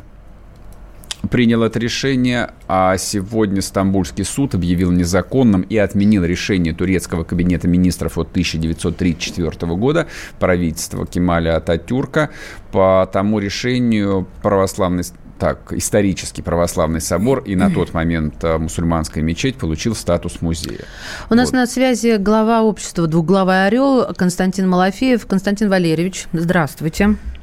принял 1.30 1.62
это 1.62 1.78
решение, 1.78 2.50
а 2.68 2.97
сегодня 2.97 3.61
Стамбульский 3.61 4.25
суд 4.25 4.54
объявил 4.54 4.92
незаконным 4.92 5.62
и 5.62 5.76
отменил 5.76 6.25
решение 6.25 6.73
турецкого 6.73 7.25
кабинета 7.25 7.66
министров 7.68 8.18
от 8.18 8.30
1934 8.30 9.75
года 9.75 10.06
правительства 10.38 11.06
Кемаля 11.06 11.56
Ататюрка. 11.56 12.30
По 12.70 13.08
тому 13.12 13.40
решению 13.40 14.28
православный 14.42 15.04
так, 15.38 15.73
исторический 15.73 16.42
православный 16.42 17.00
собор 17.00 17.42
и 17.44 17.56
на 17.56 17.70
тот 17.75 17.94
момент 17.94 18.42
мусульманская 18.42 19.23
мечеть 19.23 19.56
получил 19.56 19.94
статус 19.94 20.40
музея. 20.40 20.85
У 21.30 21.35
нас 21.35 21.50
вот. 21.50 21.56
на 21.56 21.66
связи 21.66 22.16
глава 22.16 22.62
общества 22.62 23.06
«Двуглавый 23.06 23.66
орел» 23.66 24.14
Константин 24.16 24.68
Малафеев. 24.68 25.26
Константин 25.26 25.68
Валерьевич, 25.68 26.26
здравствуйте. 26.32 27.04
Здравствуйте. 27.08 27.38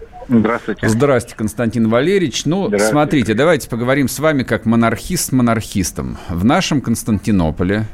Здравствуйте, 0.82 1.38
Константин 1.38 1.90
Валерьевич. 1.90 2.46
Ну, 2.46 2.72
смотрите, 2.80 3.34
давайте 3.34 3.70
поговорим 3.70 4.08
с 4.08 4.20
вами 4.20 4.44
как 4.44 4.66
монархист 4.66 5.30
с 5.30 5.32
монархистом. 5.32 6.18
В 6.30 6.44
нашем 6.44 6.82
Константинополе 6.82 7.86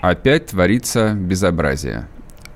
опять 0.00 0.46
творится 0.46 1.14
безобразие. 1.14 2.06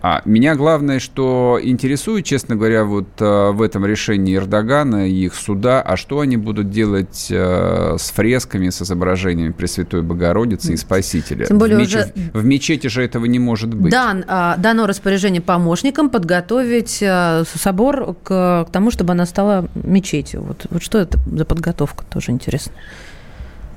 А 0.06 0.20
меня 0.26 0.54
главное, 0.54 0.98
что 0.98 1.58
интересует, 1.62 2.26
честно 2.26 2.56
говоря, 2.56 2.84
вот 2.84 3.08
э, 3.20 3.50
в 3.52 3.62
этом 3.62 3.86
решении 3.86 4.36
Эрдогана 4.36 5.08
и 5.08 5.24
их 5.24 5.34
суда, 5.34 5.80
а 5.80 5.96
что 5.96 6.20
они 6.20 6.36
будут 6.36 6.68
делать 6.68 7.28
э, 7.30 7.96
с 7.98 8.10
фресками, 8.10 8.68
с 8.68 8.82
изображениями 8.82 9.52
Пресвятой 9.52 10.02
Богородицы 10.02 10.74
и 10.74 10.76
Спасителя? 10.76 11.46
Тем 11.46 11.56
более 11.56 11.78
в, 11.78 11.80
мече... 11.80 12.12
уже... 12.14 12.30
в 12.34 12.44
мечети 12.44 12.88
же 12.88 13.02
этого 13.02 13.24
не 13.24 13.38
может 13.38 13.72
быть. 13.72 13.92
Дан, 13.92 14.26
э, 14.28 14.54
дано 14.58 14.86
распоряжение 14.86 15.40
помощникам 15.40 16.10
подготовить 16.10 16.98
э, 17.00 17.44
собор 17.54 18.14
к, 18.22 18.66
к 18.68 18.70
тому, 18.70 18.90
чтобы 18.90 19.12
она 19.12 19.24
стала 19.24 19.70
мечетью. 19.74 20.42
Вот, 20.42 20.66
вот 20.68 20.82
что 20.82 20.98
это 20.98 21.18
за 21.32 21.46
подготовка, 21.46 22.04
тоже 22.12 22.32
интересно. 22.32 22.72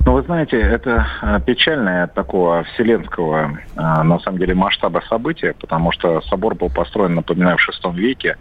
Ну, 0.07 0.13
вы 0.13 0.21
знаете, 0.21 0.57
это 0.57 1.05
печальное 1.45 2.07
такого 2.07 2.63
вселенского, 2.63 3.59
на 3.75 4.19
самом 4.19 4.37
деле, 4.39 4.53
масштаба 4.53 5.03
события, 5.09 5.53
потому 5.59 5.91
что 5.91 6.21
собор 6.21 6.55
был 6.55 6.69
построен, 6.69 7.15
напоминаю, 7.15 7.57
в 7.57 7.69
VI 7.69 7.93
веке 7.93 8.37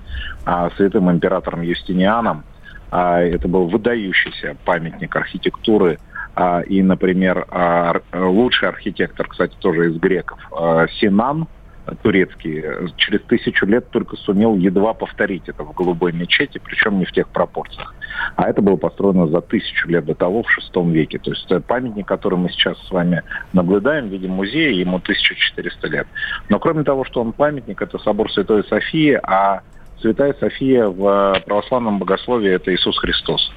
святым 0.77 1.11
императором 1.11 1.63
Юстинианом. 1.63 2.45
Это 2.93 3.49
был 3.49 3.67
выдающийся 3.67 4.57
памятник 4.65 5.17
архитектуры. 5.17 5.99
И, 6.69 6.81
например, 6.85 7.45
лучший 8.13 8.69
архитектор, 8.69 9.27
кстати, 9.27 9.57
тоже 9.59 9.91
из 9.91 9.99
греков, 9.99 10.39
Синан, 11.01 11.49
турецкий, 12.03 12.65
через 12.97 13.23
тысячу 13.23 13.67
лет 13.67 13.91
только 13.91 14.17
сумел 14.17 14.57
едва 14.57 14.95
повторить 14.95 15.49
это 15.49 15.63
в 15.65 15.73
голубой 15.73 16.13
мечети, 16.13 16.61
причем 16.63 16.99
не 16.99 17.05
в 17.05 17.13
тех 17.13 17.29
пропорциях. 17.29 17.95
А 18.37 18.49
это 18.49 18.63
было 18.63 18.77
построено 18.77 19.27
за 19.29 19.41
тысячу 19.41 19.89
лет 19.89 20.05
до 20.05 20.15
того, 20.15 20.43
в 20.43 20.51
шестом 20.51 20.91
веке. 20.93 21.19
То 21.19 21.31
есть 21.31 21.67
памятник, 21.67 22.07
который 22.07 22.39
мы 22.39 22.49
сейчас 22.51 22.79
с 22.87 22.91
вами 22.91 23.23
наблюдаем 23.53 24.09
в 24.09 24.13
виде 24.13 24.29
музея, 24.29 24.71
ему 24.71 24.97
1400 24.97 25.89
лет. 25.89 26.07
Но 26.49 26.59
кроме 26.59 26.83
того, 26.85 27.05
что 27.05 27.21
он 27.21 27.33
памятник, 27.33 27.81
это 27.83 27.99
собор 27.99 28.33
Святой 28.33 28.65
Софии, 28.65 29.19
а 29.23 29.61
Святая 30.01 30.35
София 30.41 30.87
в 30.87 31.41
православном 31.47 31.99
богословии– 31.99 32.51
это 32.53 32.75
Иисус 32.75 32.99
Христос, 32.99 33.53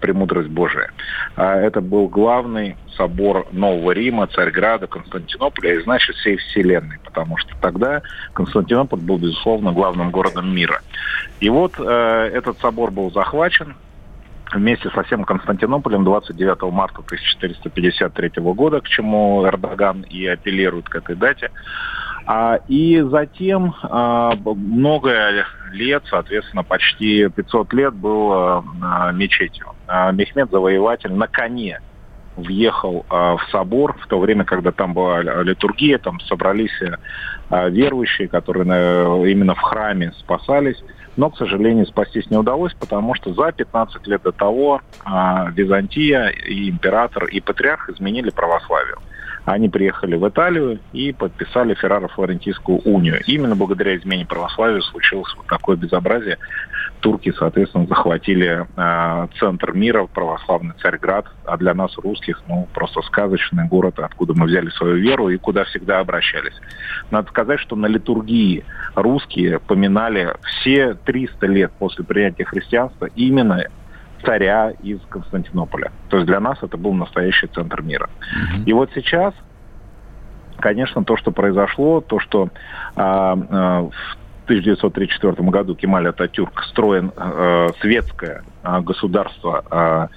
премудрость 0.00 0.48
Божия. 0.48 0.90
Это 1.36 1.80
был 1.80 2.08
главный 2.08 2.76
собор 2.96 3.46
Нового 3.52 3.92
Рима, 3.92 4.26
Царьграда, 4.26 4.86
Константинополя 4.86 5.74
и, 5.74 5.82
значит, 5.82 6.16
всей 6.16 6.36
Вселенной, 6.36 6.98
потому 7.04 7.36
что 7.38 7.54
тогда 7.60 8.02
Константинополь 8.32 9.00
был, 9.00 9.18
безусловно, 9.18 9.72
главным 9.72 10.10
городом 10.10 10.54
мира. 10.54 10.80
И 11.40 11.48
вот 11.48 11.78
этот 11.78 12.58
собор 12.58 12.90
был 12.90 13.10
захвачен, 13.12 13.74
вместе 14.52 14.90
со 14.90 15.04
всем 15.04 15.24
Константинополем 15.24 16.02
29 16.04 16.72
марта 16.72 17.02
1453 17.06 18.42
года, 18.42 18.80
к 18.80 18.88
чему 18.88 19.46
Эрдоган 19.46 20.02
и 20.02 20.26
апеллирует 20.26 20.88
к 20.88 20.96
этой 20.96 21.14
дате. 21.14 21.50
А, 22.26 22.58
и 22.68 23.00
затем 23.00 23.74
а, 23.82 24.34
много 24.44 25.44
лет, 25.72 26.02
соответственно, 26.08 26.62
почти 26.62 27.28
500 27.28 27.72
лет 27.72 27.94
был 27.94 28.32
а, 28.32 29.12
мечетью. 29.12 29.66
Мехмед 30.12 30.50
Завоеватель 30.50 31.12
на 31.12 31.26
коне 31.26 31.80
въехал 32.36 33.04
в 33.08 33.40
собор 33.50 33.98
в 33.98 34.06
то 34.06 34.20
время, 34.20 34.44
когда 34.44 34.70
там 34.70 34.94
была 34.94 35.20
литургия, 35.20 35.98
там 35.98 36.20
собрались 36.20 36.72
верующие, 37.50 38.28
которые 38.28 38.64
именно 39.30 39.56
в 39.56 39.60
храме 39.60 40.12
спасались. 40.16 40.80
Но, 41.16 41.30
к 41.30 41.36
сожалению, 41.36 41.86
спастись 41.86 42.30
не 42.30 42.36
удалось, 42.36 42.72
потому 42.74 43.16
что 43.16 43.34
за 43.34 43.50
15 43.50 44.06
лет 44.06 44.22
до 44.22 44.30
того 44.30 44.80
Византия 45.04 46.28
и 46.28 46.70
император 46.70 47.24
и 47.24 47.40
патриарх 47.40 47.90
изменили 47.90 48.30
православию. 48.30 48.98
Они 49.44 49.68
приехали 49.68 50.16
в 50.16 50.28
Италию 50.28 50.78
и 50.92 51.12
подписали 51.12 51.74
Ферраро-Флорентийскую 51.74 52.82
унию. 52.84 53.20
Именно 53.26 53.56
благодаря 53.56 53.96
измене 53.96 54.26
православия 54.26 54.80
случилось 54.80 55.32
вот 55.36 55.46
такое 55.46 55.76
безобразие. 55.76 56.38
Турки, 57.00 57.32
соответственно, 57.32 57.86
захватили 57.86 58.66
э, 58.76 59.28
центр 59.38 59.72
мира, 59.72 60.06
православный 60.06 60.74
Царьград, 60.82 61.26
а 61.46 61.56
для 61.56 61.72
нас, 61.72 61.96
русских, 61.96 62.42
ну, 62.46 62.68
просто 62.74 63.00
сказочный 63.02 63.66
город, 63.66 63.98
откуда 63.98 64.34
мы 64.34 64.46
взяли 64.46 64.68
свою 64.70 64.96
веру 64.96 65.30
и 65.30 65.38
куда 65.38 65.64
всегда 65.64 66.00
обращались. 66.00 66.54
Надо 67.10 67.28
сказать, 67.30 67.58
что 67.60 67.74
на 67.74 67.86
литургии 67.86 68.64
русские 68.94 69.60
поминали 69.60 70.34
все 70.44 70.94
300 70.94 71.46
лет 71.46 71.72
после 71.78 72.04
принятия 72.04 72.44
христианства 72.44 73.06
именно 73.16 73.64
царя 74.24 74.72
из 74.82 75.00
Константинополя. 75.08 75.92
То 76.08 76.16
есть 76.16 76.26
для 76.26 76.40
нас 76.40 76.58
это 76.62 76.76
был 76.76 76.92
настоящий 76.92 77.46
центр 77.48 77.82
мира. 77.82 78.08
Mm-hmm. 78.08 78.64
И 78.66 78.72
вот 78.72 78.90
сейчас, 78.94 79.34
конечно, 80.58 81.04
то, 81.04 81.16
что 81.16 81.30
произошло, 81.30 82.00
то, 82.00 82.18
что 82.20 82.48
а, 82.96 83.32
а, 83.32 83.82
в 83.82 84.44
1934 84.44 85.48
году 85.48 85.74
Кемаль 85.74 86.08
Ататюрк 86.08 86.62
строен 86.64 87.12
а, 87.16 87.68
светское 87.80 88.42
а, 88.62 88.80
государство 88.80 89.64
а, 89.70 90.08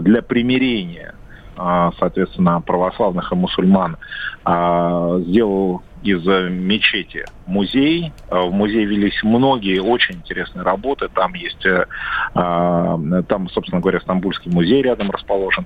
для 0.00 0.22
примирения 0.22 1.14
а, 1.56 1.92
соответственно, 1.98 2.60
православных 2.60 3.32
и 3.32 3.36
мусульман, 3.36 3.96
а, 4.44 5.18
сделал 5.20 5.82
из 6.04 6.24
мечети 6.50 7.24
музей. 7.46 8.12
А, 8.28 8.42
в 8.42 8.52
музее 8.52 8.84
велись 8.84 9.22
многие 9.22 9.80
очень 9.80 10.16
интересные 10.16 10.62
работы. 10.62 11.08
Там 11.08 11.32
есть, 11.34 11.64
э, 11.64 11.86
там, 12.34 13.48
собственно 13.48 13.80
говоря, 13.80 14.00
Стамбульский 14.00 14.52
музей 14.52 14.82
рядом 14.82 15.10
расположен. 15.10 15.64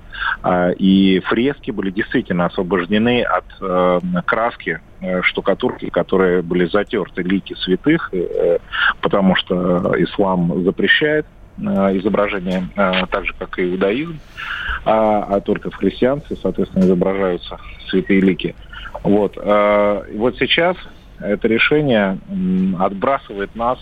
И 0.79 1.21
фрески 1.27 1.73
были 1.73 1.91
действительно 1.91 2.47
освобождены 2.47 3.23
от 3.23 3.45
э, 3.61 4.01
краски 4.25 4.81
э, 5.01 5.23
штукатурки, 5.23 5.91
которые 5.91 6.43
были 6.43 6.67
затерты 6.67 7.23
лики 7.23 7.55
святых, 7.55 8.13
потому 9.01 9.35
что 9.35 9.95
ислам 9.99 10.63
запрещает 10.65 11.27
изображение 11.59 12.69
так 12.77 13.27
же, 13.27 13.35
как 13.37 13.59
и 13.59 13.69
иудаизм 13.69 14.21
а, 14.85 15.25
а 15.29 15.41
только 15.41 15.71
в 15.71 15.75
христианстве, 15.75 16.37
соответственно, 16.41 16.85
изображаются 16.85 17.59
святые 17.89 18.21
лики. 18.21 18.55
Вот. 19.03 19.37
А, 19.37 20.05
вот 20.15 20.37
сейчас 20.39 20.77
это 21.21 21.49
решение 21.49 22.19
отбрасывает 22.79 23.55
нас 23.57 23.79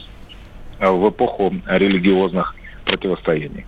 в 0.80 1.08
эпоху 1.08 1.54
религиозных 1.66 2.54
противостояний. 2.84 3.64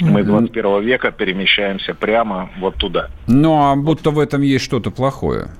Мы 0.00 0.22
из 0.22 0.26
21 0.26 0.82
века 0.82 1.12
перемещаемся 1.12 1.94
прямо 1.94 2.50
вот 2.58 2.74
туда. 2.76 3.10
Ну, 3.28 3.54
а 3.54 3.76
будто 3.76 4.10
в 4.10 4.18
этом 4.18 4.42
есть 4.42 4.64
что-то 4.64 4.90
плохое. 4.90 5.50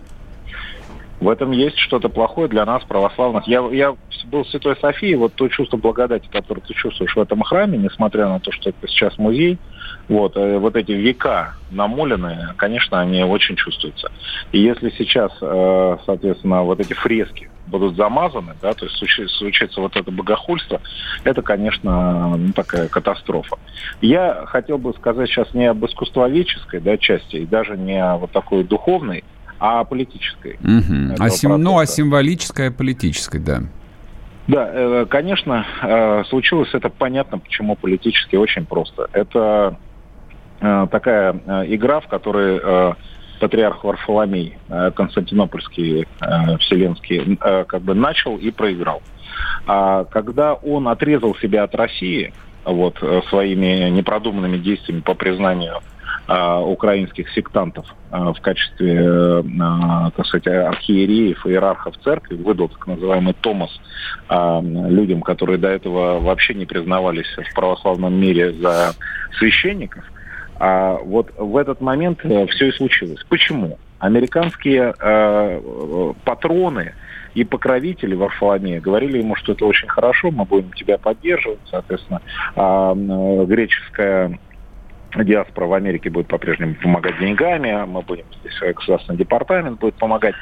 В 1.20 1.28
этом 1.28 1.52
есть 1.52 1.78
что-то 1.78 2.08
плохое 2.08 2.48
для 2.48 2.64
нас, 2.64 2.82
православных. 2.84 3.46
Я, 3.46 3.66
я 3.70 3.94
был 4.26 4.44
в 4.44 4.48
Святой 4.48 4.76
Софии, 4.76 5.14
вот 5.14 5.34
то 5.34 5.48
чувство 5.48 5.76
благодати, 5.76 6.28
которое 6.30 6.60
ты 6.60 6.74
чувствуешь 6.74 7.14
в 7.14 7.20
этом 7.20 7.42
храме, 7.42 7.78
несмотря 7.78 8.28
на 8.28 8.40
то, 8.40 8.50
что 8.52 8.70
это 8.70 8.88
сейчас 8.88 9.16
музей, 9.18 9.58
вот, 10.08 10.36
э, 10.36 10.58
вот 10.58 10.76
эти 10.76 10.92
века 10.92 11.54
намоленные, 11.70 12.54
конечно, 12.56 13.00
они 13.00 13.22
очень 13.22 13.56
чувствуются. 13.56 14.10
И 14.52 14.60
если 14.60 14.90
сейчас, 14.90 15.32
э, 15.40 15.96
соответственно, 16.04 16.62
вот 16.62 16.80
эти 16.80 16.92
фрески 16.92 17.50
будут 17.66 17.96
замазаны, 17.96 18.54
да, 18.60 18.74
то 18.74 18.86
есть 18.86 18.96
случится 19.38 19.80
вот 19.80 19.96
это 19.96 20.10
богохульство, 20.10 20.80
это, 21.24 21.42
конечно, 21.42 22.36
ну, 22.36 22.52
такая 22.52 22.88
катастрофа. 22.88 23.56
Я 24.00 24.44
хотел 24.46 24.78
бы 24.78 24.92
сказать 24.94 25.28
сейчас 25.28 25.52
не 25.54 25.66
об 25.66 25.84
искусствоведческой 25.84 26.80
да, 26.80 26.98
части, 26.98 27.36
и 27.36 27.46
даже 27.46 27.76
не 27.76 28.02
о 28.02 28.16
вот 28.16 28.32
такой 28.32 28.64
духовной, 28.64 29.24
а 29.64 29.84
политической. 29.84 30.58
Угу. 30.62 31.16
А 31.18 31.30
сим... 31.30 31.56
Ну, 31.56 31.78
а 31.78 31.86
символической, 31.86 32.68
а 32.68 32.70
политической, 32.70 33.38
да. 33.38 33.62
Да, 34.46 34.68
э, 34.70 35.06
конечно, 35.08 36.24
случилось 36.28 36.68
это 36.74 36.90
понятно, 36.90 37.38
почему 37.38 37.76
политически 37.76 38.36
очень 38.36 38.66
просто. 38.66 39.08
Это 39.12 39.78
Э, 40.64 40.86
такая 40.90 41.34
э, 41.34 41.64
игра, 41.74 42.00
в 42.00 42.08
которой 42.08 42.58
э, 42.62 42.92
патриарх 43.40 43.84
Варфоломей 43.84 44.56
Константинопольский 44.94 46.06
Вселенский 46.60 47.36
как 47.36 47.82
бы 47.82 47.94
начал 47.94 48.36
и 48.36 48.50
проиграл. 48.50 49.02
А 49.66 50.04
когда 50.04 50.54
он 50.54 50.86
отрезал 50.86 51.34
себя 51.34 51.64
от 51.64 51.74
России 51.74 52.32
вот, 52.64 52.96
своими 53.28 53.90
непродуманными 53.90 54.56
действиями 54.56 55.00
по 55.00 55.14
признанию 55.14 55.80
украинских 56.26 57.30
сектантов 57.30 57.86
в 58.10 58.36
качестве, 58.40 59.42
так 60.16 60.26
сказать, 60.26 60.46
архиереев 60.46 61.44
и 61.44 61.50
иерархов 61.50 61.96
церкви, 61.98 62.36
выдал 62.36 62.68
так 62.68 62.86
называемый 62.86 63.34
Томас 63.40 63.70
людям, 64.30 65.20
которые 65.20 65.58
до 65.58 65.68
этого 65.68 66.20
вообще 66.20 66.54
не 66.54 66.64
признавались 66.64 67.26
в 67.36 67.54
православном 67.54 68.14
мире 68.14 68.52
за 68.52 68.94
священников, 69.38 70.04
а 70.56 70.98
вот 70.98 71.32
в 71.36 71.56
этот 71.56 71.80
момент 71.80 72.24
э, 72.24 72.46
все 72.46 72.68
и 72.68 72.72
случилось. 72.72 73.24
Почему? 73.28 73.78
Американские 73.98 74.94
э, 74.98 76.12
патроны 76.24 76.94
и 77.34 77.44
покровители 77.44 78.14
Варфоломея 78.14 78.80
говорили 78.80 79.18
ему, 79.18 79.34
что 79.34 79.52
это 79.52 79.66
очень 79.66 79.88
хорошо, 79.88 80.30
мы 80.30 80.44
будем 80.44 80.72
тебя 80.72 80.98
поддерживать, 80.98 81.58
соответственно, 81.68 82.22
а, 82.54 82.94
э, 82.94 83.44
греческая 83.46 84.38
диаспора 85.22 85.66
в 85.66 85.74
Америке 85.74 86.10
будет 86.10 86.26
по-прежнему 86.26 86.74
помогать 86.74 87.18
деньгами, 87.20 87.70
а 87.70 87.86
мы 87.86 88.02
будем 88.02 88.24
здесь, 88.40 88.60
э, 88.62 88.72
государственный 88.72 89.18
департамент 89.18 89.78
будет 89.78 89.94
помогать. 89.94 90.34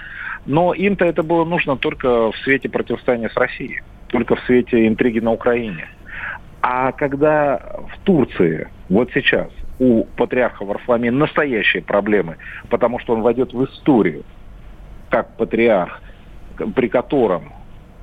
Но 0.47 0.73
им-то 0.73 1.05
это 1.05 1.23
было 1.23 1.45
нужно 1.45 1.77
только 1.77 2.33
в 2.33 2.37
свете 2.39 2.69
противостояния 2.69 3.29
с 3.29 3.37
Россией, 3.37 3.83
только 4.09 4.37
в 4.37 4.41
свете 4.41 4.89
интриги 4.89 5.21
на 5.21 5.33
Украине. 5.33 5.89
А 6.63 6.93
когда 6.93 7.59
в 7.93 8.05
Турции 8.05 8.69
вот 8.89 9.11
сейчас 9.13 9.49
у 9.79 10.05
патриарха 10.17 10.65
Варфоломея 10.65 11.13
настоящие 11.13 11.83
проблемы, 11.83 12.37
потому 12.71 12.99
что 13.01 13.15
он 13.15 13.23
войдет 13.23 13.53
в 13.53 13.65
историю 13.65 14.23
как 15.11 15.37
патриарх, 15.37 16.01
при 16.75 16.89
котором 16.89 17.53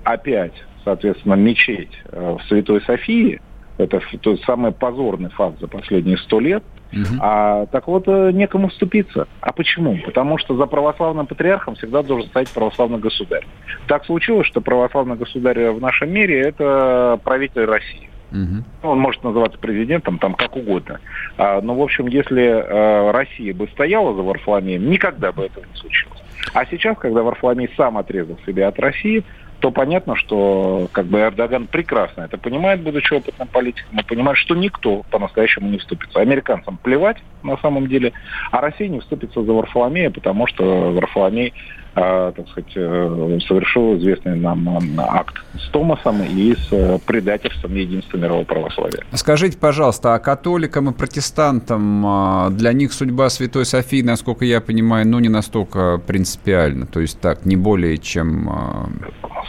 опять, 0.03 0.53
соответственно, 0.83 1.35
мечеть 1.35 1.97
э, 2.11 2.37
в 2.39 2.43
Святой 2.47 2.81
Софии, 2.81 3.39
это 3.79 4.01
то 4.21 4.31
есть, 4.31 4.43
самый 4.43 4.71
позорный 4.71 5.29
факт 5.29 5.59
за 5.59 5.67
последние 5.67 6.17
сто 6.17 6.39
лет, 6.39 6.63
Угу. 6.91 7.19
А, 7.21 7.67
так 7.67 7.87
вот, 7.87 8.07
э, 8.07 8.31
некому 8.31 8.69
вступиться. 8.69 9.27
А 9.41 9.53
почему? 9.53 9.99
Потому 10.03 10.39
что 10.39 10.55
за 10.55 10.65
православным 10.65 11.27
патриархом 11.27 11.75
всегда 11.75 12.01
должен 12.01 12.27
стоять 12.29 12.49
православный 12.49 12.97
государь. 12.97 13.45
Так 13.87 14.05
случилось, 14.05 14.47
что 14.47 14.59
православный 14.59 15.15
государь 15.15 15.69
в 15.69 15.79
нашем 15.79 16.11
мире– 16.11 16.41
это 16.41 17.19
правитель 17.23 17.65
России. 17.65 18.09
Угу. 18.31 18.89
Он 18.89 18.99
может 18.99 19.23
называться 19.23 19.59
президентом, 19.59 20.17
там 20.17 20.33
как 20.33 20.55
угодно. 20.55 20.99
А, 21.37 21.61
но, 21.61 21.75
в 21.75 21.81
общем, 21.81 22.07
если 22.07 22.47
а, 22.47 23.11
Россия 23.11 23.53
бы 23.53 23.67
стояла 23.67 24.15
за 24.15 24.23
Варфоломеем, 24.23 24.89
никогда 24.89 25.31
бы 25.31 25.45
этого 25.45 25.65
не 25.65 25.79
случилось. 25.79 26.19
А 26.53 26.65
сейчас, 26.65 26.97
когда 26.97 27.21
Варфоломей 27.21 27.69
сам 27.77 27.97
отрезал 27.97 28.37
себя 28.45 28.69
от 28.69 28.79
России, 28.79 29.23
то 29.59 29.71
понятно, 29.71 30.15
что 30.15 30.87
как 30.91 31.05
бы 31.05 31.19
Эрдоган 31.19 31.67
прекрасно 31.67 32.21
это 32.21 32.37
понимает, 32.37 32.81
будучи 32.81 33.13
опытным 33.13 33.47
политиком, 33.47 33.99
и 33.99 34.03
понимает, 34.03 34.37
что 34.37 34.55
никто 34.55 35.03
по-настоящему 35.11 35.69
не 35.69 35.77
вступится. 35.77 36.19
Американцам 36.19 36.77
плевать 36.77 37.17
на 37.43 37.57
самом 37.57 37.87
деле, 37.87 38.13
а 38.51 38.61
Россия 38.61 38.87
не 38.87 38.99
вступится 38.99 39.43
за 39.43 39.51
Варфоломея, 39.51 40.09
потому 40.09 40.47
что 40.47 40.91
Варфоломей 40.91 41.53
так 41.99 42.47
сказать, 42.49 42.71
э, 42.75 43.39
совершил 43.47 43.97
известный 43.97 44.35
нам 44.35 44.67
акт 44.99 45.35
с 45.59 45.69
Томасом 45.69 46.23
и 46.23 46.55
с 46.55 46.67
э, 46.71 46.97
предательством 47.05 47.75
единства 47.75 48.17
мирового 48.17 48.45
православия. 48.45 49.03
Скажите, 49.13 49.57
пожалуйста, 49.57 50.15
а 50.15 50.19
католикам 50.19 50.89
и 50.89 50.93
протестантам 50.93 52.05
а, 52.05 52.49
для 52.49 52.73
них 52.73 52.93
судьба 52.93 53.29
Святой 53.29 53.65
Софии, 53.65 54.01
насколько 54.01 54.45
я 54.45 54.61
понимаю, 54.61 55.07
ну 55.07 55.19
не 55.19 55.29
настолько 55.29 56.01
принципиальна, 56.05 56.85
то 56.85 56.99
есть 56.99 57.19
так, 57.19 57.45
не 57.45 57.55
более 57.55 57.97
чем 57.97 58.49
а, 58.49 58.89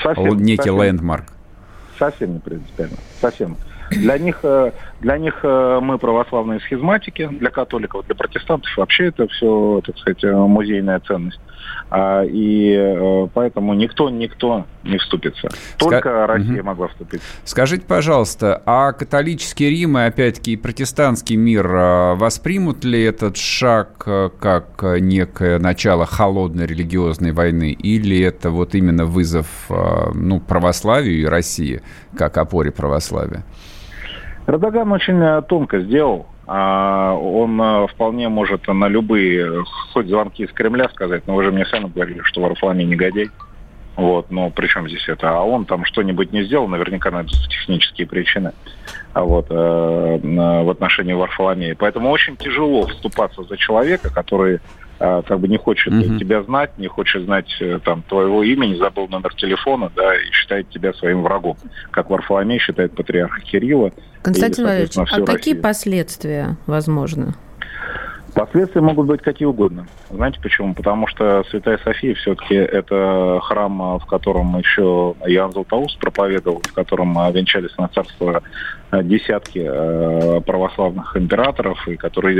совсем, 0.02 0.38
некий 0.38 0.56
совсем. 0.56 0.82
лендмарк? 0.82 1.24
совсем 2.00 2.32
не 2.32 2.38
принципиально. 2.40 2.96
Совсем. 3.20 3.56
Для 3.90 4.18
них, 4.18 4.40
э, 4.42 4.72
для 5.00 5.16
них 5.16 5.40
э, 5.42 5.80
мы 5.82 5.98
православные 5.98 6.60
схизматики, 6.60 7.26
для 7.26 7.50
католиков, 7.50 8.04
для 8.06 8.14
протестантов 8.14 8.70
вообще 8.76 9.06
это 9.06 9.26
все, 9.28 9.80
так 9.84 9.96
сказать, 9.98 10.22
э, 10.24 10.32
музейная 10.32 11.00
ценность. 11.00 11.40
А, 11.90 12.22
и 12.24 13.26
поэтому 13.34 13.74
никто, 13.74 14.10
никто 14.10 14.66
не 14.84 14.98
вступится. 14.98 15.48
Только 15.78 15.98
Ска... 15.98 16.26
Россия 16.26 16.58
угу. 16.58 16.66
могла 16.66 16.88
вступить. 16.88 17.20
Скажите, 17.44 17.84
пожалуйста, 17.84 18.62
а 18.64 18.92
католический 18.92 19.70
Рим 19.70 19.98
и, 19.98 20.02
опять-таки, 20.02 20.56
протестантский 20.56 21.36
мир 21.36 21.66
воспримут 22.16 22.84
ли 22.84 23.02
этот 23.02 23.36
шаг 23.36 24.04
как 24.38 24.82
некое 25.00 25.58
начало 25.58 26.06
холодной 26.06 26.66
религиозной 26.66 27.32
войны? 27.32 27.72
Или 27.72 28.20
это 28.20 28.50
вот 28.50 28.74
именно 28.74 29.04
вызов 29.04 29.48
ну, 30.14 30.40
православию 30.40 31.20
и 31.20 31.24
России 31.24 31.82
как 32.16 32.36
опоре 32.38 32.70
православия? 32.70 33.44
Эрдоган 34.50 34.90
очень 34.92 35.22
э, 35.22 35.42
тонко 35.42 35.80
сделал. 35.80 36.26
А, 36.46 37.14
он 37.14 37.60
э, 37.60 37.86
вполне 37.86 38.28
может 38.28 38.66
на 38.66 38.88
любые, 38.88 39.64
хоть 39.92 40.08
звонки 40.08 40.42
из 40.42 40.52
Кремля 40.52 40.88
сказать, 40.88 41.26
но 41.28 41.36
вы 41.36 41.44
же 41.44 41.52
мне 41.52 41.64
сами 41.66 41.86
говорили, 41.86 42.20
что 42.24 42.40
Варфоломей 42.40 42.84
негодяй. 42.84 43.30
Вот, 43.94 44.30
но 44.30 44.50
при 44.50 44.66
чем 44.66 44.88
здесь 44.88 45.08
это? 45.08 45.30
А 45.30 45.42
он 45.42 45.66
там 45.66 45.84
что-нибудь 45.84 46.32
не 46.32 46.42
сделал, 46.44 46.66
наверняка 46.68 47.10
на 47.10 47.24
технические 47.24 48.06
причины 48.06 48.52
а 49.12 49.22
вот, 49.22 49.46
э, 49.50 50.20
в 50.22 50.70
отношении 50.70 51.12
Варфоломея. 51.12 51.76
Поэтому 51.78 52.10
очень 52.10 52.36
тяжело 52.36 52.86
вступаться 52.86 53.44
за 53.44 53.56
человека, 53.56 54.12
который 54.12 54.60
как 55.00 55.40
бы 55.40 55.48
не 55.48 55.56
хочет 55.56 55.94
mm-hmm. 55.94 56.18
тебя 56.18 56.42
знать, 56.42 56.76
не 56.76 56.86
хочет 56.86 57.24
знать 57.24 57.48
э, 57.60 57.78
там 57.82 58.02
твоего 58.02 58.42
имени, 58.42 58.74
забыл 58.74 59.08
номер 59.08 59.34
телефона, 59.34 59.90
да, 59.96 60.14
и 60.14 60.30
считает 60.30 60.68
тебя 60.68 60.92
своим 60.92 61.22
врагом, 61.22 61.56
как 61.90 62.10
Варфоломей 62.10 62.58
считает 62.58 62.94
патриарха 62.94 63.40
Кирилла. 63.40 63.92
Константин 64.20 64.66
Валерьевич, 64.66 64.98
а 64.98 65.00
Россию. 65.00 65.24
какие 65.24 65.54
последствия 65.54 66.58
возможны? 66.66 67.32
Последствия 68.34 68.82
могут 68.82 69.06
быть 69.06 69.22
какие 69.22 69.46
угодно. 69.46 69.86
Знаете 70.10 70.38
почему? 70.40 70.74
Потому 70.74 71.06
что 71.06 71.44
Святая 71.50 71.78
София 71.82 72.14
все-таки 72.14 72.54
это 72.54 73.40
храм, 73.42 73.98
в 73.98 74.06
котором 74.06 74.56
еще 74.58 75.14
Иоанн 75.26 75.52
Златоуст 75.52 75.98
проповедовал, 75.98 76.62
в 76.62 76.72
котором 76.72 77.14
венчались 77.32 77.76
на 77.76 77.88
царство 77.88 78.42
десятки 78.92 79.64
православных 80.42 81.16
императоров, 81.16 81.88
и 81.88 81.96
который 81.96 82.36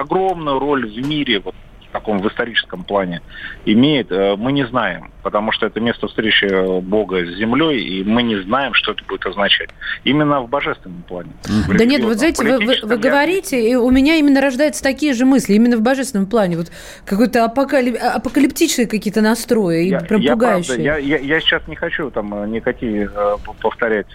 огромную 0.00 0.58
роль 0.58 0.90
в 0.90 1.06
мире 1.06 1.38
вот, 1.38 1.54
в 1.88 1.92
таком 1.92 2.20
в 2.20 2.28
историческом 2.28 2.84
плане 2.84 3.22
имеет, 3.64 4.10
э, 4.10 4.36
мы 4.36 4.52
не 4.52 4.66
знаем, 4.66 5.10
потому 5.22 5.52
что 5.52 5.66
это 5.66 5.80
место 5.80 6.06
встречи 6.06 6.80
Бога 6.80 7.24
с 7.24 7.36
землей, 7.36 7.82
и 7.82 8.04
мы 8.04 8.22
не 8.22 8.36
знаем, 8.42 8.74
что 8.74 8.92
это 8.92 9.04
будет 9.04 9.26
означать. 9.26 9.70
Именно 10.04 10.42
в 10.42 10.48
божественном 10.48 11.02
плане. 11.02 11.30
В 11.44 11.76
да 11.76 11.84
нет, 11.84 12.02
вот 12.02 12.18
знаете, 12.18 12.44
вы, 12.44 12.58
вы, 12.58 12.76
вы 12.82 12.96
говорите, 12.96 13.60
и 13.60 13.74
у 13.74 13.90
меня 13.90 14.16
именно 14.16 14.40
рождаются 14.40 14.82
такие 14.82 15.14
же 15.14 15.24
мысли, 15.24 15.54
именно 15.54 15.76
в 15.76 15.82
божественном 15.82 16.26
плане. 16.26 16.56
Вот 16.56 16.70
какой-то 17.04 17.44
апокалип... 17.44 17.96
апокалиптичные 18.00 18.86
какие-то 18.86 19.20
настрои, 19.20 19.88
я, 19.88 20.00
прям 20.00 20.20
я, 20.20 20.32
пугающие. 20.32 20.74
Правда, 20.76 20.82
я, 20.82 20.96
я, 20.98 21.18
я 21.18 21.40
сейчас 21.40 21.66
не 21.68 21.76
хочу 21.76 22.10
там 22.10 22.34
э, 22.34 22.46
никакие 22.48 23.10
э, 23.14 23.36
повторять 23.60 24.14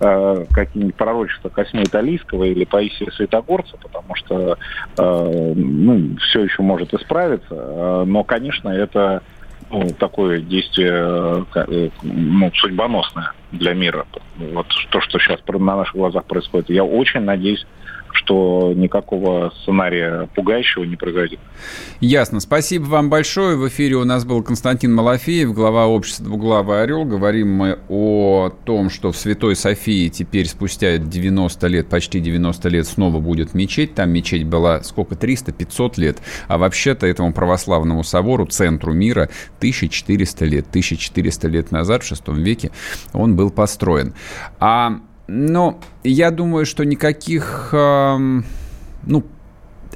э, 0.00 0.44
какие-нибудь 0.52 0.94
пророчества 0.94 1.48
Косьмы 1.48 1.82
Италийского 1.82 2.44
или 2.44 2.64
Паисия 2.64 3.10
Святогорца, 3.12 3.76
потому 3.80 4.14
что 4.14 4.58
э, 4.96 5.52
ну, 5.56 6.16
все 6.18 6.44
еще 6.44 6.62
может 6.62 6.94
исправиться. 6.94 7.46
Э, 7.50 8.04
но, 8.06 8.24
конечно, 8.24 8.68
это 8.68 9.22
ну, 9.70 9.88
такое 9.98 10.40
действие 10.40 11.44
э, 11.54 11.88
ну, 12.02 12.50
судьбоносное 12.54 13.32
для 13.52 13.74
мира. 13.74 14.06
Вот 14.36 14.66
то, 14.90 15.00
что 15.00 15.18
сейчас 15.18 15.40
на 15.46 15.76
наших 15.76 15.94
глазах 15.94 16.24
происходит. 16.24 16.70
Я 16.70 16.84
очень 16.84 17.20
надеюсь, 17.20 17.66
что 18.12 18.72
никакого 18.74 19.52
сценария 19.62 20.28
пугающего 20.34 20.84
не 20.84 20.96
произойдет. 20.96 21.40
Ясно. 22.00 22.40
Спасибо 22.40 22.84
вам 22.84 23.10
большое. 23.10 23.56
В 23.56 23.66
эфире 23.68 23.96
у 23.96 24.04
нас 24.04 24.24
был 24.24 24.42
Константин 24.42 24.94
Малафеев, 24.94 25.52
глава 25.52 25.86
общества 25.86 26.24
«Двуглавый 26.24 26.82
орел». 26.82 27.04
Говорим 27.04 27.52
мы 27.52 27.78
о 27.88 28.50
том, 28.64 28.90
что 28.90 29.12
в 29.12 29.16
Святой 29.16 29.56
Софии 29.56 30.08
теперь 30.08 30.46
спустя 30.46 30.98
90 30.98 31.66
лет, 31.66 31.88
почти 31.88 32.20
90 32.20 32.68
лет, 32.68 32.86
снова 32.86 33.20
будет 33.20 33.54
мечеть. 33.54 33.94
Там 33.94 34.10
мечеть 34.10 34.46
была 34.46 34.82
сколько? 34.82 35.14
300-500 35.14 35.92
лет. 35.96 36.18
А 36.46 36.58
вообще-то 36.58 37.06
этому 37.06 37.32
православному 37.32 38.04
собору, 38.04 38.46
центру 38.46 38.92
мира, 38.92 39.28
1400 39.58 40.44
лет. 40.44 40.66
1400 40.68 41.48
лет 41.48 41.70
назад, 41.70 42.02
в 42.02 42.12
VI 42.12 42.34
веке, 42.36 42.70
он 43.12 43.36
был 43.36 43.50
построен. 43.50 44.14
А 44.60 45.00
но 45.28 45.78
я 46.02 46.30
думаю, 46.30 46.66
что 46.66 46.84
никаких, 46.84 47.68
ну, 47.72 48.42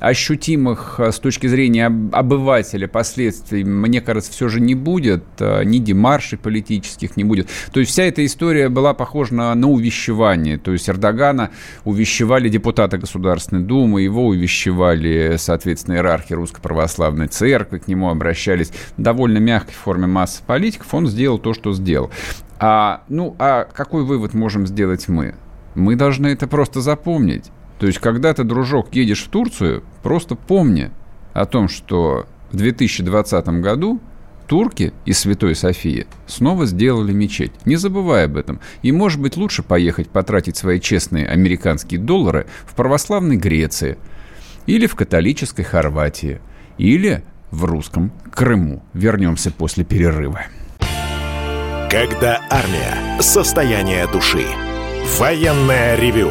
ощутимых 0.03 0.97
э, 0.99 1.13
с 1.13 1.19
точки 1.21 1.47
зрения 1.47 1.87
обывателя 1.87 2.89
последствий, 2.89 3.63
мне 3.63 4.01
кажется, 4.01 4.33
все 4.33 4.49
же 4.49 4.61
не 4.61 4.75
будет. 4.75 5.25
Э, 5.39 5.63
ни 5.65 5.79
демаршей 5.79 6.39
политических 6.39 7.17
не 7.17 7.23
будет. 7.25 7.49
То 7.73 7.79
есть 7.81 7.93
вся 7.93 8.03
эта 8.03 8.25
история 8.27 8.69
была 8.69 8.95
похожа 8.95 9.35
на, 9.35 9.55
на 9.55 9.69
увещевание. 9.69 10.59
То 10.59 10.73
есть 10.73 10.89
Эрдогана 10.89 11.51
увещевали 11.85 12.49
депутаты 12.49 12.99
Государственной 12.99 13.63
Думы, 13.63 14.03
его 14.03 14.27
увещевали, 14.27 15.37
соответственно, 15.39 15.95
иерархи 15.95 16.33
Русской 16.33 16.61
Православной 16.61 17.29
Церкви, 17.29 17.79
к 17.79 17.87
нему 17.87 18.11
обращались 18.11 18.73
в 18.97 19.01
довольно 19.01 19.39
мягкой 19.39 19.75
форме 19.75 20.09
массы 20.09 20.43
политиков. 20.45 20.93
Он 20.93 21.07
сделал 21.07 21.39
то, 21.39 21.55
что 21.55 21.73
сделал. 21.73 22.11
А, 22.59 23.03
ну, 23.09 23.37
а 23.39 23.65
какой 23.65 24.03
вывод 24.05 24.35
можем 24.35 24.67
сделать 24.67 25.09
мы? 25.09 25.37
Мы 25.75 25.95
должны 25.95 26.27
это 26.27 26.49
просто 26.49 26.81
запомнить. 26.81 27.51
То 27.83 27.89
есть, 27.89 27.99
когда 27.99 28.33
ты, 28.33 28.45
дружок, 28.45 28.95
едешь 28.95 29.25
в 29.25 29.29
Турцию, 29.29 29.83
просто 30.05 30.37
помни 30.37 30.93
о 31.33 31.47
том, 31.47 31.69
что 31.69 32.29
в 32.53 32.57
2020 32.57 33.45
году 33.61 34.01
турки 34.47 34.93
из 35.05 35.19
Святой 35.19 35.57
Софии 35.57 36.07
снова 36.29 36.67
сделали 36.67 37.13
мечеть. 37.13 37.51
Не 37.65 37.75
забывай 37.75 38.27
об 38.27 38.37
этом. 38.37 38.61
И, 38.83 38.93
может 38.93 39.21
быть, 39.21 39.37
лучше 39.37 39.65
поехать 39.65 40.11
потратить 40.11 40.57
свои 40.57 40.79
честные 40.79 41.27
американские 41.27 41.99
доллары 41.99 42.47
в 42.67 42.77
православной 42.77 43.37
Греции, 43.37 43.99
или 44.67 44.87
в 44.87 44.95
католической 44.95 45.65
Хорватии, 45.65 46.41
или 46.79 47.25
в 47.51 47.65
русском 47.65 48.13
Крыму. 48.31 48.85
Вернемся 48.95 49.51
после 49.51 49.83
перерыва. 49.83 50.43
Когда 51.91 52.43
армия. 52.49 53.21
Состояние 53.21 54.07
души. 54.07 54.47
Военное 55.19 55.97
ревю 55.97 56.31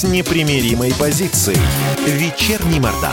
с 0.00 0.04
непримиримой 0.04 0.94
позицией. 0.98 1.58
Вечерний 2.06 2.80
Мордан. 2.80 3.12